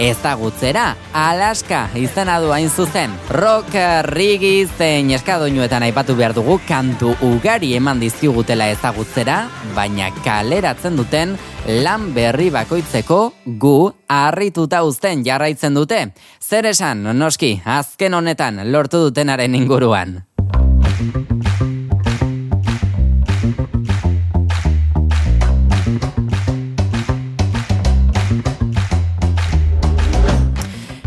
ezagutzera. 0.03 0.97
Alaska 1.15 1.85
izena 1.95 2.41
du 2.43 2.51
hain 2.51 2.71
zuzen. 2.71 3.15
Rock, 3.31 3.77
rigi, 4.09 4.67
zein 4.79 5.13
eskadoinuetan 5.15 5.87
aipatu 5.87 6.17
behar 6.19 6.35
dugu 6.35 6.59
kantu 6.67 7.15
ugari 7.23 7.75
eman 7.79 8.03
dizkigutela 8.03 8.67
ezagutzera, 8.73 9.45
baina 9.77 10.11
kaleratzen 10.25 10.99
duten 10.99 11.37
lan 11.67 12.09
berri 12.15 12.49
bakoitzeko 12.51 13.19
gu 13.63 13.77
harrituta 14.11 14.83
uzten 14.83 15.23
jarraitzen 15.23 15.75
dute. 15.79 16.01
Zer 16.43 16.67
esan, 16.67 17.05
noski, 17.15 17.55
azken 17.65 18.19
honetan 18.19 18.59
lortu 18.73 19.05
dutenaren 19.07 19.55
inguruan. 19.55 20.19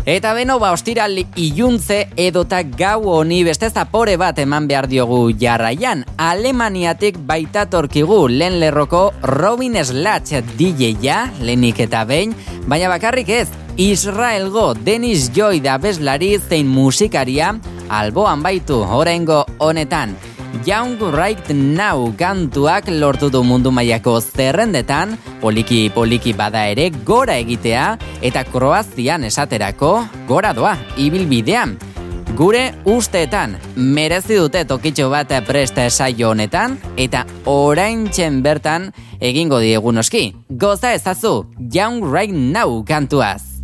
Eta 0.06 0.36
beno 0.38 0.60
ba 0.62 0.68
ostiral 0.70 1.16
iluntze 1.34 1.96
edota 2.14 2.60
gau 2.62 3.08
honi 3.10 3.40
beste 3.42 3.66
zapore 3.74 4.12
bat 4.16 4.38
eman 4.38 4.68
behar 4.70 4.86
diogu 4.86 5.32
jarraian. 5.34 6.04
Alemaniatik 6.22 7.18
baita 7.26 7.64
torkigu 7.66 8.20
lehen 8.30 8.60
lerroko 8.60 9.00
Robin 9.34 9.74
Slatch 9.82 10.38
DJ-ja, 10.54 11.24
lehenik 11.42 11.82
eta 11.88 12.04
behin, 12.06 12.36
baina 12.70 12.86
bakarrik 12.92 13.34
ez, 13.34 13.48
Israelgo 13.76 14.76
Dennis 14.78 15.26
Joy 15.34 15.58
da 15.66 15.74
bezlari 15.82 16.36
zein 16.38 16.70
musikaria 16.70 17.56
alboan 17.90 18.46
baitu 18.46 18.78
orengo 18.86 19.42
honetan. 19.58 20.14
Young 20.64 20.96
Right 21.12 21.50
Now 21.50 22.12
kantuak 22.16 22.88
lortu 22.88 23.28
du 23.30 23.42
mundu 23.42 23.70
mailako 23.70 24.20
zerrendetan, 24.20 25.16
poliki 25.40 25.90
poliki 25.94 26.32
bada 26.32 26.66
ere 26.70 26.90
gora 27.04 27.36
egitea 27.42 27.96
eta 28.22 28.44
Kroazian 28.44 29.24
esaterako 29.24 30.06
gora 30.28 30.52
doa 30.56 30.76
ibilbidean. 30.96 31.76
Gure 32.36 32.74
usteetan 32.84 33.56
merezi 33.76 34.36
dute 34.36 34.64
tokitxo 34.68 35.08
bat 35.10 35.32
preste 35.48 35.88
saio 35.90 36.30
honetan 36.30 36.78
eta 36.96 37.24
oraintzen 37.44 38.42
bertan 38.42 38.92
egingo 39.20 39.60
diegunoski. 39.60 40.34
Goza 40.48 40.94
ezazu 40.94 41.46
Young 41.72 42.04
Right 42.12 42.32
Now 42.32 42.84
kantuaz. 42.84 43.55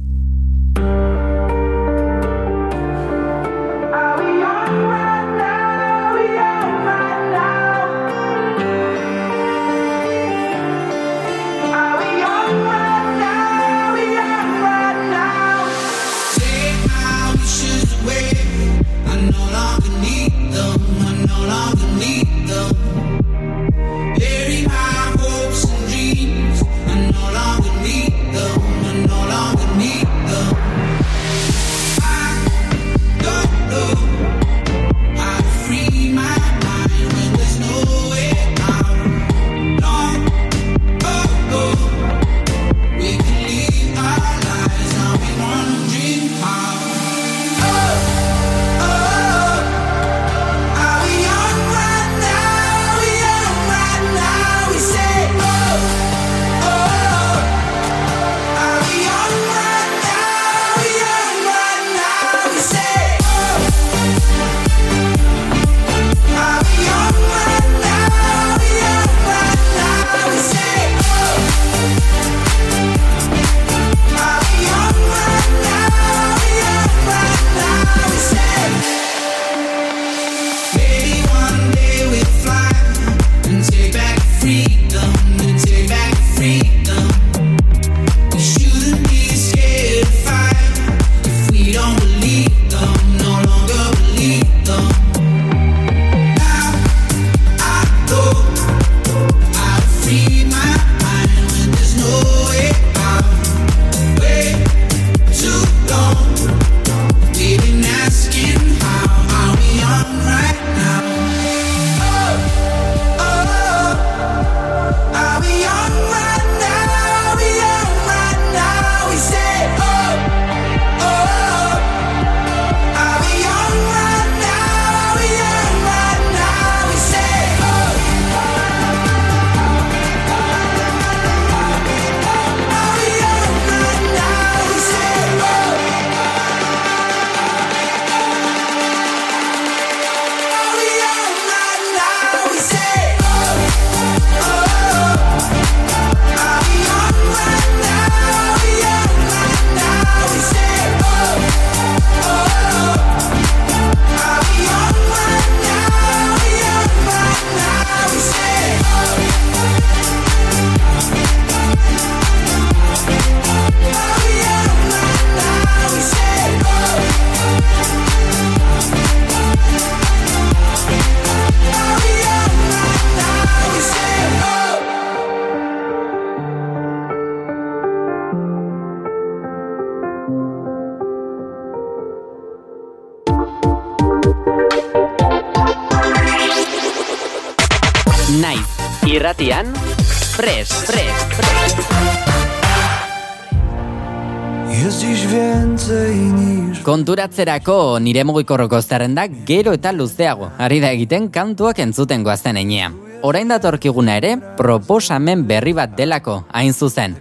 Konturatzerako 197.03 197.99
nire 197.99 198.23
mugikorroko 198.23 198.79
zerrendak 198.79 199.33
gero 199.47 199.73
eta 199.75 199.91
luzeago, 199.91 200.53
ari 200.63 200.77
da 200.79 200.93
egiten 200.95 201.25
kantuak 201.35 201.81
entzuten 201.83 202.23
goazten 202.23 202.61
einean. 202.61 202.95
Orain 203.27 203.51
datorkiguna 203.51 204.21
ere, 204.21 204.37
proposamen 204.55 205.43
berri 205.49 205.73
bat 205.75 205.97
delako, 205.99 206.37
hain 206.55 206.71
zuzen. 206.71 207.17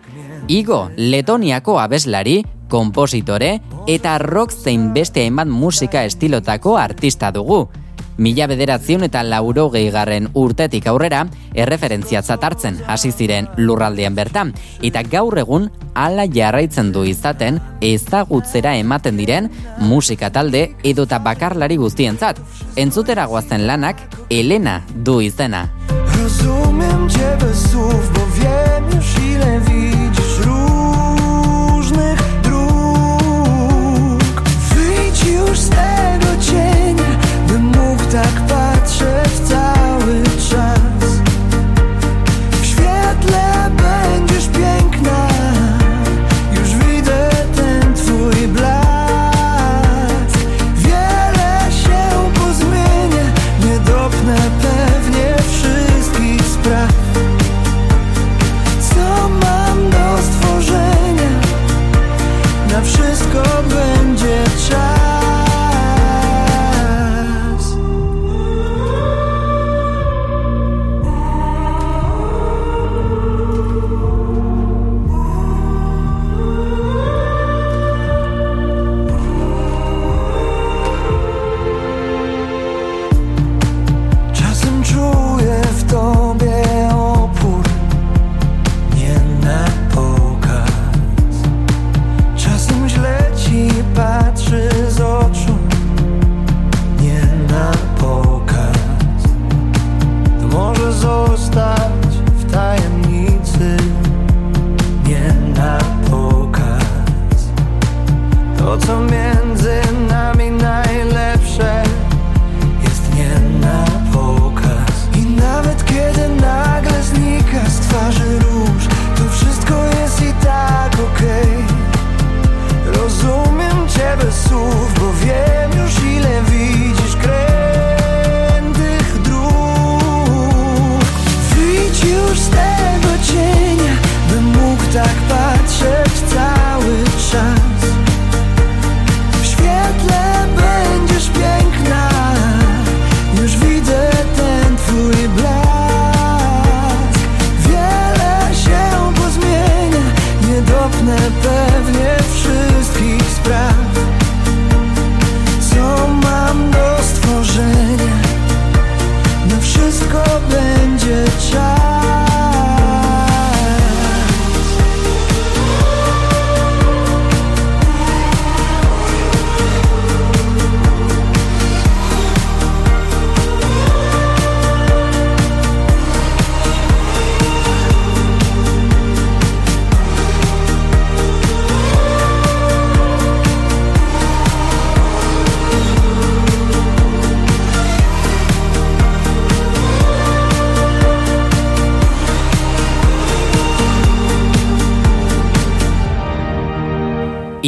Igo, 0.54 0.84
Letoniako 0.98 1.80
abeslari, 1.82 2.44
kompositore 2.70 3.56
eta 3.90 4.20
rock 4.22 4.54
zein 4.54 4.92
beste 4.94 5.26
hainbat 5.26 5.50
musika 5.50 6.06
estilotako 6.06 6.78
artista 6.78 7.34
dugu. 7.34 7.64
Mila 8.18 8.48
bederatzion 8.48 9.04
eta 9.08 9.24
lauro 9.24 9.70
gehigarren 9.72 10.28
urtetik 10.34 10.88
aurrera, 10.88 11.26
erreferentzia 11.54 12.22
zatartzen 12.22 12.82
hasi 12.88 13.12
ziren 13.12 13.48
lurraldean 13.58 14.16
bertan, 14.16 14.54
eta 14.82 15.04
gaur 15.04 15.38
egun 15.42 15.70
ala 15.96 16.28
jarraitzen 16.28 16.92
du 16.92 17.04
izaten 17.08 17.60
ezagutzera 17.82 18.76
ematen 18.78 19.18
diren 19.18 19.50
musika 19.80 20.30
talde 20.30 20.68
edota 20.84 21.20
bakarlari 21.20 21.78
guztientzat. 21.82 22.40
Entzutera 22.76 23.26
guazen 23.26 23.68
lanak, 23.68 24.02
Elena 24.30 24.82
du 24.96 25.20
izena. 25.22 25.70
Rozumiem 26.16 27.10
ciebie 27.10 27.54
słów, 27.56 28.14
bo 28.14 28.22
widzisz 28.36 29.91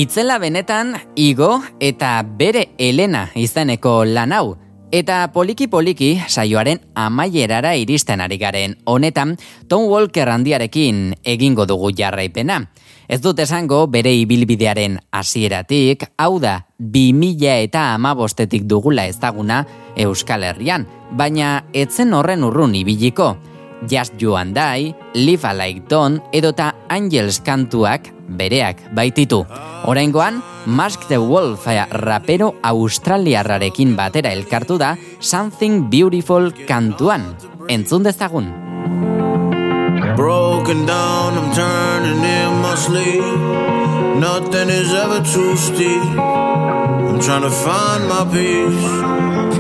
Itzela 0.04 0.36
benetan 0.36 0.98
Igo 1.16 1.62
eta 1.80 2.18
bere 2.28 2.74
Elena 2.78 3.22
izeneko 3.40 4.02
lan 4.04 4.34
hau. 4.36 4.58
Eta 4.92 5.30
poliki 5.32 5.70
poliki 5.72 6.10
saioaren 6.28 6.82
amaierara 7.00 7.72
iristen 7.80 8.20
ari 8.20 8.36
garen 8.42 8.74
honetan 8.84 9.38
Tom 9.72 9.86
Walker 9.88 10.28
handiarekin 10.28 11.14
egingo 11.24 11.64
dugu 11.70 11.94
jarraipena. 11.96 12.58
Ez 13.08 13.22
dut 13.24 13.40
esango 13.40 13.86
bere 13.88 14.12
ibilbidearen 14.26 14.98
hasieratik, 15.12 16.04
hau 16.18 16.36
da, 16.40 16.58
2000 16.80 17.54
eta 17.70 17.86
amabostetik 17.94 18.68
dugula 18.68 19.06
ezaguna 19.08 19.62
Euskal 19.96 20.44
Herrian, 20.44 20.84
baina 21.16 21.62
etzen 21.72 22.12
horren 22.12 22.44
urrun 22.44 22.76
ibiliko. 22.76 23.38
Just 23.88 24.20
You 24.20 24.36
and 24.36 24.58
I, 24.58 24.92
Live 25.16 25.48
a 25.48 25.54
Like 25.54 25.88
Don 25.88 26.20
edota 26.34 26.74
Angels 26.90 27.40
kantuak 27.40 28.13
bereak 28.28 28.78
baititu. 28.96 29.46
Oraingoan, 29.86 30.42
Mask 30.66 31.08
the 31.08 31.18
Wolf 31.18 31.66
rapero 31.92 32.56
australiarrarekin 32.64 33.96
batera 33.96 34.32
elkartu 34.32 34.78
da 34.78 34.96
Something 35.20 35.90
Beautiful 35.90 36.52
kantuan. 36.68 37.36
Entzun 37.68 38.04
dezagun. 38.04 38.52
Broken 40.16 40.86
down, 40.86 41.38
I'm 41.38 41.54
turning 41.54 42.24
in 42.24 42.62
my 42.62 42.76
sleep. 42.76 43.24
Nothing 44.20 44.70
is 44.70 44.94
ever 44.94 45.22
too 45.24 45.56
steep. 45.58 46.04
I'm 46.18 47.20
trying 47.20 47.42
to 47.42 47.50
find 47.50 48.08
my 48.08 48.24
peace. 48.32 49.53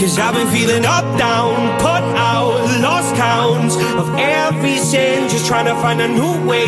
Cause 0.00 0.18
I've 0.18 0.32
been 0.32 0.48
feeling 0.48 0.86
up, 0.86 1.04
down, 1.18 1.78
put 1.78 2.02
out, 2.16 2.80
lost 2.80 3.14
counts 3.16 3.76
of 3.76 4.08
every 4.16 4.78
sin. 4.78 5.28
Just 5.28 5.46
trying 5.46 5.66
to 5.66 5.74
find 5.74 6.00
a 6.00 6.08
new 6.08 6.48
way 6.48 6.64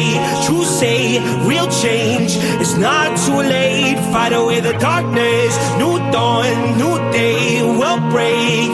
to 0.49 0.64
say 0.66 1.18
real 1.49 1.66
change. 1.68 2.33
It's 2.61 2.76
not 2.76 3.16
too 3.24 3.37
late, 3.37 3.97
fight 4.12 4.35
away 4.35 4.61
the 4.61 4.74
darkness. 4.74 5.57
New 5.78 5.97
dawn, 6.12 6.76
new 6.76 6.99
day 7.11 7.62
will 7.62 8.01
break. 8.11 8.68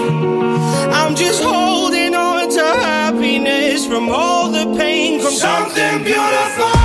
I'm 0.92 1.14
just 1.14 1.40
holding 1.40 2.16
on 2.16 2.50
to 2.50 2.64
happiness 2.82 3.86
from 3.86 4.08
all 4.10 4.50
the 4.50 4.76
pain 4.76 5.20
from 5.20 5.34
something 5.34 6.02
beautiful. 6.02 6.77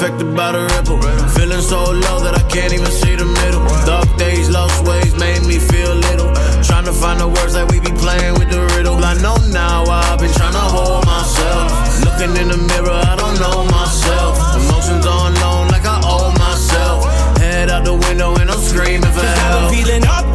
affected 0.00 0.34
by 0.34 0.50
the 0.52 0.62
ripple. 0.72 0.96
Feeling 1.36 1.60
so 1.60 1.84
low 1.84 2.20
that 2.24 2.32
I 2.32 2.42
can't 2.48 2.72
even 2.72 2.88
see 2.88 3.16
the 3.16 3.26
middle. 3.26 3.60
Dark 3.84 4.08
days, 4.16 4.48
lost 4.48 4.80
ways 4.88 5.12
made 5.20 5.42
me 5.44 5.58
feel 5.58 5.94
little. 6.08 6.32
Trying 6.64 6.86
to 6.88 6.92
find 6.92 7.20
the 7.20 7.28
words 7.28 7.52
that 7.52 7.68
like 7.68 7.68
we 7.68 7.80
be 7.80 7.92
playing 8.00 8.32
with 8.40 8.48
the 8.48 8.64
riddle. 8.76 8.96
I 8.96 9.12
know 9.20 9.36
now 9.52 9.84
I've 9.84 10.18
been 10.18 10.32
trying 10.32 10.56
to 10.56 10.66
hold 10.72 11.04
myself. 11.04 11.68
Looking 12.00 12.32
in 12.40 12.48
the 12.48 12.56
mirror, 12.72 12.96
I 12.96 13.14
don't 13.20 13.36
know 13.44 13.68
myself. 13.68 14.40
Emotions 14.56 15.04
unknown, 15.04 15.68
like 15.68 15.84
I 15.84 16.00
owe 16.00 16.32
myself. 16.32 17.04
Head 17.36 17.68
out 17.68 17.84
the 17.84 17.92
window 17.92 18.34
and 18.40 18.50
I'm 18.50 18.60
screaming 18.60 19.12
for 19.12 19.20
help. 19.20 19.68
I'm 19.68 19.74
feeling 19.74 20.04
up. 20.06 20.29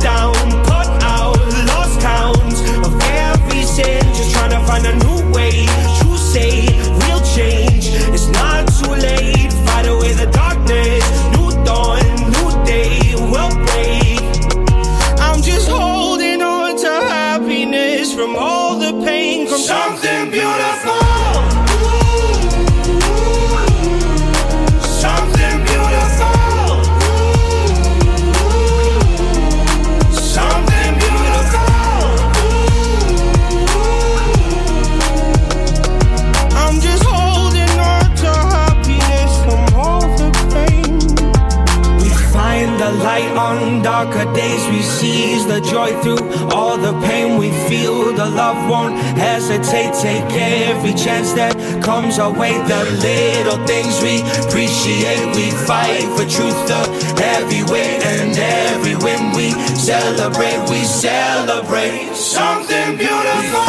through 46.02 46.24
all 46.54 46.78
the 46.78 46.94
pain 47.08 47.38
we 47.38 47.52
feel. 47.68 48.14
The 48.14 48.26
love 48.26 48.70
won't 48.70 48.96
hesitate, 49.18 49.94
take 49.94 50.26
every 50.34 50.94
chance 50.94 51.34
that 51.34 51.54
comes 51.84 52.20
our 52.20 52.32
way. 52.32 52.54
The 52.68 52.84
little 53.02 53.60
things 53.66 54.02
we 54.02 54.22
appreciate, 54.46 55.36
we 55.36 55.52
fight 55.52 56.06
for 56.16 56.26
truth, 56.26 56.60
the 56.68 56.82
heavy 57.22 57.64
weight, 57.72 58.02
and 58.04 58.38
every 58.38 58.96
win 58.96 59.36
we 59.36 59.52
celebrate, 59.76 60.70
we 60.70 60.84
celebrate 60.84 62.16
something 62.16 62.98
beautiful. 62.98 63.65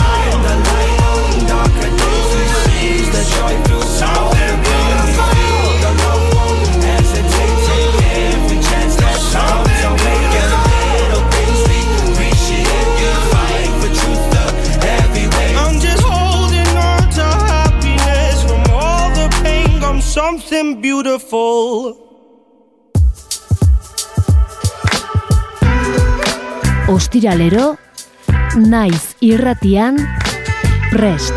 beautiful. 20.96 21.92
Ostiralero, 26.88 27.76
naiz 28.56 29.16
irratian, 29.20 29.98
prest. 30.90 31.34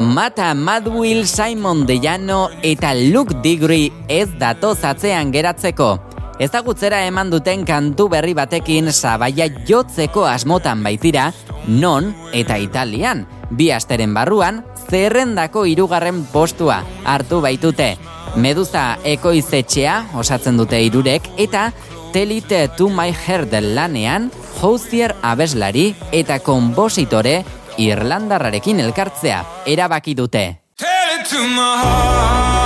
Mata 0.00 0.54
Madwill, 0.54 1.26
Simon 1.26 1.84
Dejano 1.86 2.48
eta 2.62 2.94
Luke 2.94 3.42
Digri 3.42 3.90
ez 4.08 4.28
datoz 4.40 4.84
atzean 4.84 5.32
geratzeko 5.32 6.11
ezagutzera 6.42 7.04
eman 7.06 7.30
duten 7.30 7.62
kantu 7.68 8.08
berri 8.10 8.34
batekin 8.34 8.90
zabaia 8.92 9.46
jotzeko 9.68 10.26
asmotan 10.26 10.82
baitira, 10.82 11.30
non 11.66 12.10
eta 12.34 12.58
italian, 12.58 13.26
bi 13.50 13.70
asteren 13.70 14.14
barruan, 14.14 14.62
zerrendako 14.90 15.64
irugarren 15.70 16.24
postua 16.32 16.82
hartu 17.04 17.40
baitute. 17.44 17.94
Meduza 18.36 18.98
ekoizetxea 19.04 19.96
osatzen 20.18 20.56
dute 20.58 20.80
irurek 20.82 21.28
eta 21.38 21.70
Telite 22.12 22.68
to 22.76 22.90
my 22.92 23.08
heart 23.08 23.54
lanean 23.56 24.30
hostier 24.60 25.14
abeslari 25.22 25.94
eta 26.12 26.40
konbositore 26.44 27.38
Irlandarrarekin 27.80 28.80
elkartzea 28.84 29.44
erabaki 29.64 30.14
dute. 30.14 30.44
Tell 30.76 31.14
it 31.16 31.24
to 31.30 31.40
my 31.48 31.76
heart. 31.80 32.61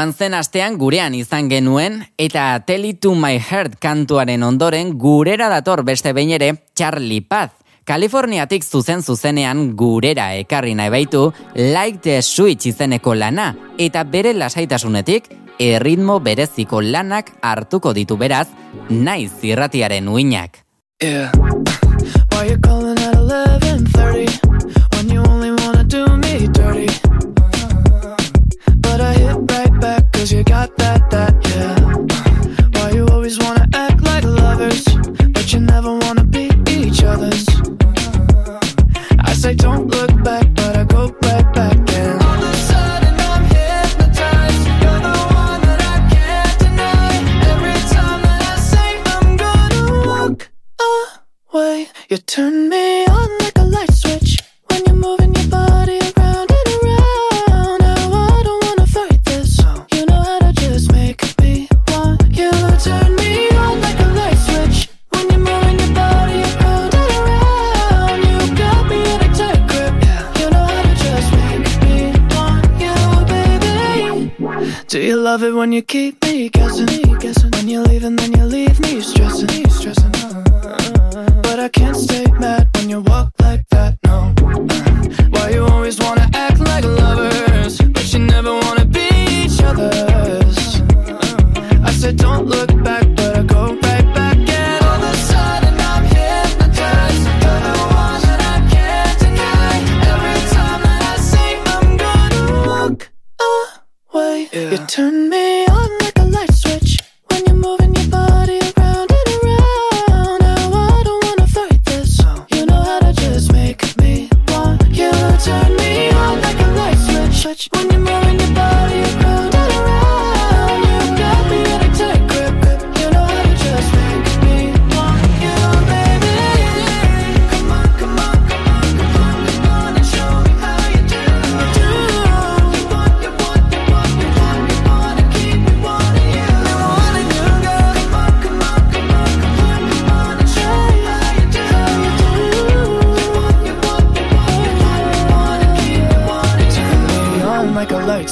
Joan 0.00 0.14
zen 0.16 0.32
astean 0.32 0.78
gurean 0.80 1.12
izan 1.12 1.50
genuen 1.50 1.98
eta 2.16 2.62
Tell 2.64 2.86
It 2.88 3.02
To 3.04 3.10
My 3.12 3.36
Heart 3.36 3.74
kantuaren 3.84 4.40
ondoren 4.46 4.94
gurera 4.96 5.50
dator 5.52 5.82
beste 5.84 6.14
behin 6.16 6.30
ere 6.32 6.54
Charlie 6.72 7.20
Paz. 7.20 7.50
Kaliforniatik 7.84 8.64
zuzen 8.64 9.02
zuzenean 9.02 9.74
gurera 9.76 10.30
ekarri 10.40 10.72
nahi 10.78 10.88
baitu 10.88 11.26
Like 11.52 12.00
the 12.00 12.22
Switch 12.22 12.70
izeneko 12.72 13.12
lana 13.14 13.50
eta 13.76 14.06
bere 14.08 14.32
lasaitasunetik 14.32 15.28
erritmo 15.60 16.16
bereziko 16.24 16.80
lanak 16.80 17.34
hartuko 17.42 17.92
ditu 17.92 18.16
beraz 18.16 18.48
naiz 18.88 19.34
zirratiaren 19.42 20.08
uinak. 20.08 20.64
Yeah. 21.04 21.28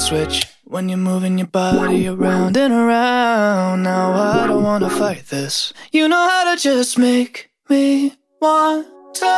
switch 0.09 0.47
when 0.63 0.89
you're 0.89 0.97
moving 0.97 1.37
your 1.37 1.45
body 1.45 2.07
around 2.07 2.57
and 2.57 2.73
around. 2.73 3.83
Now 3.83 4.11
I 4.13 4.47
don't 4.47 4.63
wanna 4.63 4.89
fight 4.89 5.27
this. 5.27 5.71
You 5.91 6.07
know 6.07 6.27
how 6.27 6.55
to 6.55 6.59
just 6.59 6.97
make 6.97 7.51
me 7.69 8.17
want 8.41 8.87
to. 9.15 9.35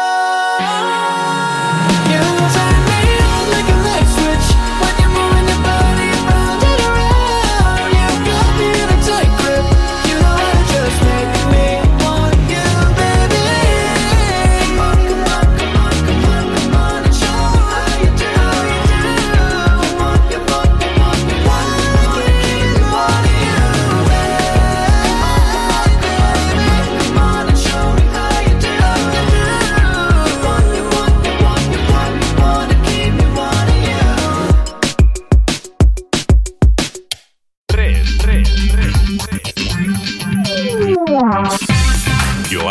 You 2.11 2.80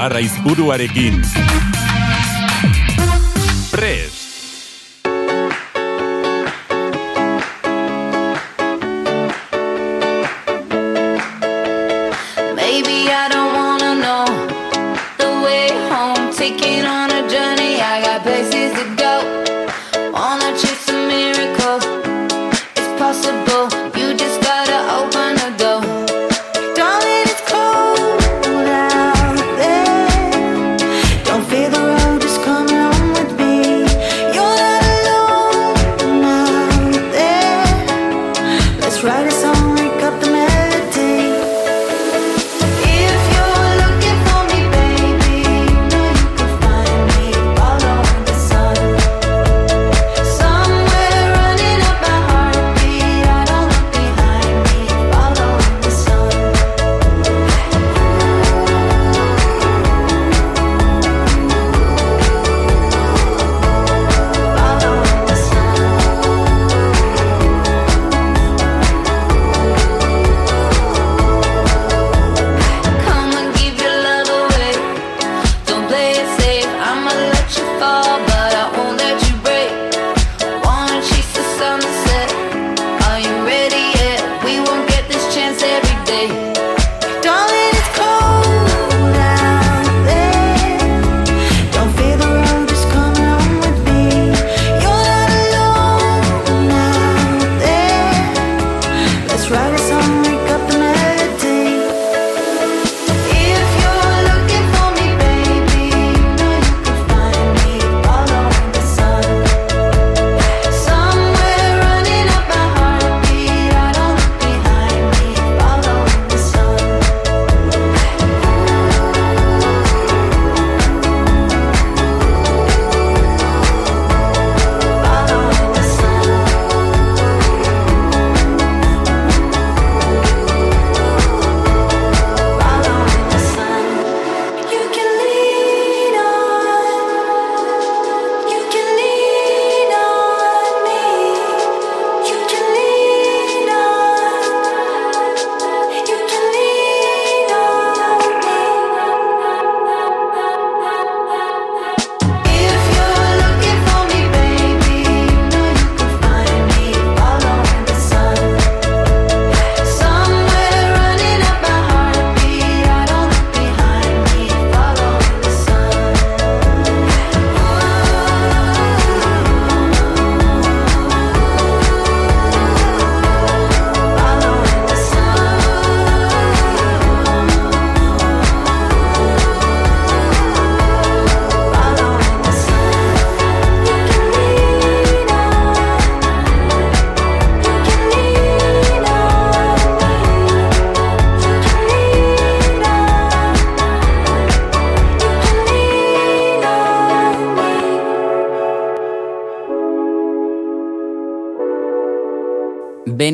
Arraizburuarekin. 0.00 1.12
buruarekin. 1.12 1.79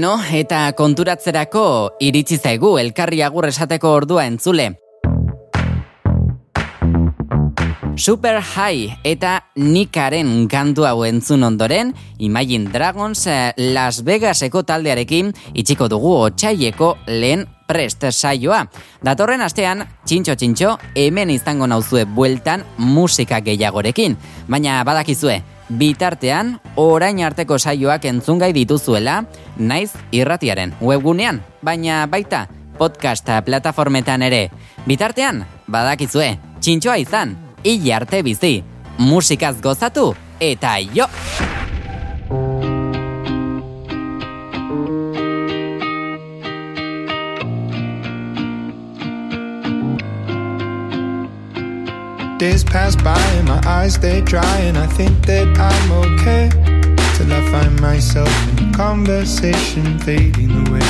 Beno, 0.07 0.21
eta 0.39 0.69
konturatzerako 0.79 1.61
iritsi 2.07 2.37
zaigu 2.39 2.77
elkarri 2.79 3.25
agur 3.27 3.49
esateko 3.49 3.91
ordua 3.91 4.23
entzule. 4.31 4.69
Super 7.97 8.39
High 8.39 9.01
eta 9.03 9.33
Nikaren 9.57 10.47
kantu 10.47 10.87
hau 10.87 11.03
entzun 11.09 11.43
ondoren, 11.43 11.91
Imagine 12.19 12.71
Dragons 12.71 13.25
eh, 13.27 13.51
Las 13.57 14.05
Vegaseko 14.05 14.63
taldearekin 14.63 15.33
itxiko 15.55 15.89
dugu 15.91 16.15
otxaieko 16.29 16.93
lehen 17.09 17.43
prest 17.67 18.07
saioa. 18.13 18.63
Datorren 19.03 19.43
astean, 19.43 19.83
txintxo 20.07 20.39
txintxo, 20.39 20.79
hemen 20.95 21.35
izango 21.35 21.67
nauzue 21.67 22.07
bueltan 22.07 22.63
musika 22.79 23.43
gehiagorekin. 23.43 24.15
Baina 24.47 24.79
badakizue, 24.87 25.41
bitartean, 25.69 26.57
orain 26.77 27.23
arteko 27.25 27.59
saioak 27.59 28.05
entzungai 28.11 28.53
dituzuela, 28.57 29.25
naiz 29.59 29.93
irratiaren 30.13 30.75
webgunean, 30.81 31.43
baina 31.63 32.05
baita 32.11 32.47
podcast 32.79 33.29
plataformetan 33.45 34.23
ere. 34.27 34.49
Bitartean, 34.87 35.45
badakizue, 35.67 36.37
txintxoa 36.61 36.99
izan, 37.03 37.37
hile 37.65 37.95
arte 37.97 38.23
bizi, 38.23 38.61
musikaz 38.99 39.57
gozatu 39.61 40.13
eta 40.41 40.79
jo! 40.95 41.09
Days 52.39 52.63
pass 52.63 52.95
by 52.95 53.19
and 53.39 53.49
my 53.49 53.63
eyes 53.67 53.95
stay 53.95 54.21
dry 54.21 54.59
and 54.59 54.77
I 54.77 54.87
think 54.87 55.25
that 55.25 55.49
I'm 55.59 55.91
okay. 56.13 56.51
Till 57.17 57.33
I 57.33 57.41
find 57.51 57.81
myself 57.81 58.29
in 58.61 58.75
conversation 58.75 59.99
fading 60.01 60.51
away. 60.69 60.81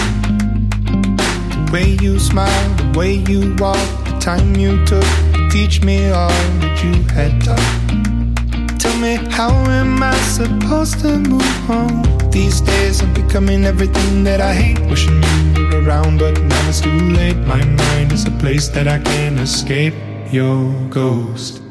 The 0.90 1.70
way 1.72 1.97
you 2.03 2.18
smile, 2.18 2.74
the 2.74 2.99
way 2.99 3.14
you 3.14 3.55
walk, 3.61 3.78
the 4.07 4.18
time 4.18 4.57
you 4.57 4.84
took 4.86 5.05
to 5.05 5.49
teach 5.53 5.84
me 5.84 6.11
all 6.11 6.30
that 6.59 6.82
you 6.82 6.94
had 7.14 7.40
taught. 7.44 8.80
Tell 8.80 8.99
me 8.99 9.14
how 9.30 9.51
am 9.70 10.03
I 10.03 10.16
supposed 10.16 10.99
to 11.03 11.16
move 11.16 11.70
on? 11.70 12.03
These 12.32 12.61
days 12.62 13.03
I'm 13.03 13.14
becoming 13.14 13.64
everything 13.64 14.24
that 14.24 14.40
I 14.40 14.53
hate. 14.53 14.80
Wishing 14.90 15.22
you 15.55 15.68
were 15.68 15.84
around 15.84 16.18
but 16.18 16.42
now 16.42 16.68
it's 16.68 16.80
too 16.80 16.90
late. 16.90 17.36
My 17.47 17.64
mind 17.64 18.11
is 18.11 18.26
a 18.26 18.32
place 18.32 18.66
that 18.70 18.88
I 18.88 18.99
can't 18.99 19.38
escape 19.38 19.94
your 20.33 20.72
ghost. 20.89 21.62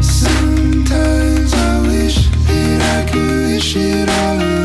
Sometimes 0.00 1.54
I 1.54 1.82
wish 1.82 2.28
that 2.46 3.06
I 3.06 3.10
could 3.10 3.46
wish 3.46 3.76
it 3.76 4.08
all 4.08 4.40
away. 4.40 4.61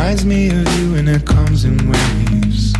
Reminds 0.00 0.24
me 0.24 0.48
of 0.48 0.80
you 0.80 0.94
and 0.94 1.10
it 1.10 1.26
comes 1.26 1.66
in 1.66 1.76
waves. 1.90 2.72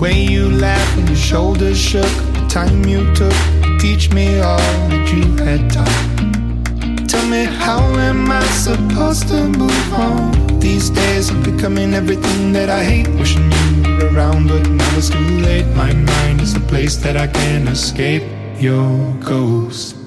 Way 0.00 0.24
you 0.24 0.50
laughed 0.50 0.96
when 0.96 1.06
your 1.06 1.14
shoulders 1.14 1.78
shook, 1.78 2.10
the 2.34 2.44
time 2.48 2.84
you 2.84 3.14
took 3.14 3.32
to 3.62 3.78
teach 3.78 4.12
me 4.12 4.40
all 4.40 4.58
that 4.88 5.06
you 5.14 5.24
had 5.44 5.70
taught. 5.70 7.08
Tell 7.08 7.24
me, 7.28 7.44
how 7.44 7.78
am 8.08 8.28
I 8.28 8.44
supposed 8.66 9.28
to 9.28 9.46
move 9.46 9.92
on? 9.94 10.58
These 10.58 10.90
days 10.90 11.30
I'm 11.30 11.44
becoming 11.44 11.94
everything 11.94 12.52
that 12.54 12.70
I 12.70 12.82
hate. 12.82 13.08
Wishing 13.20 13.48
you 13.52 13.96
were 13.96 14.12
around, 14.12 14.48
but 14.48 14.68
now 14.68 14.96
it's 14.96 15.10
too 15.10 15.30
late. 15.46 15.66
My 15.76 15.92
mind 15.92 16.40
is 16.40 16.56
a 16.56 16.60
place 16.60 16.96
that 17.04 17.16
I 17.16 17.28
can't 17.28 17.68
escape. 17.68 18.24
Your 18.58 19.14
ghost. 19.20 20.05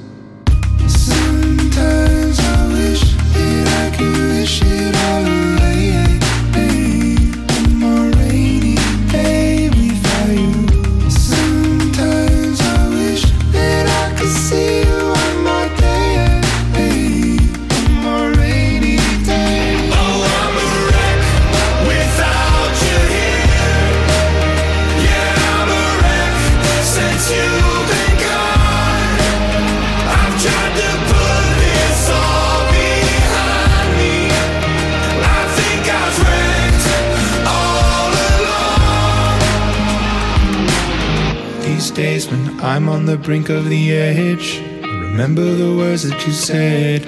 I'm 42.62 42.90
on 42.90 43.06
the 43.06 43.18
brink 43.18 43.48
of 43.48 43.70
the 43.70 43.94
edge, 43.96 44.60
remember 44.82 45.44
the 45.44 45.78
words 45.78 46.04
that 46.04 46.28
you 46.28 46.34
said. 46.34 47.06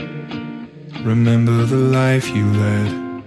Remember 1.04 1.66
the 1.66 1.76
life 1.76 2.30
you 2.30 2.46
led. 2.46 3.24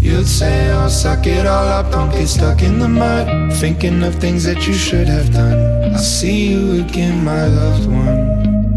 You'd 0.00 0.26
say, 0.26 0.70
I'll 0.72 0.86
oh, 0.86 0.88
suck 0.88 1.24
it 1.28 1.46
all 1.46 1.68
up, 1.68 1.92
don't 1.92 2.10
get 2.10 2.26
stuck 2.26 2.62
in 2.62 2.80
the 2.80 2.88
mud. 2.88 3.52
Thinking 3.54 4.02
of 4.02 4.16
things 4.16 4.42
that 4.42 4.66
you 4.66 4.74
should 4.74 5.06
have 5.06 5.32
done. 5.32 5.92
I'll 5.92 5.98
see 5.98 6.48
you 6.48 6.82
again, 6.82 7.24
my 7.24 7.46
loved 7.46 7.86
one. 7.86 8.71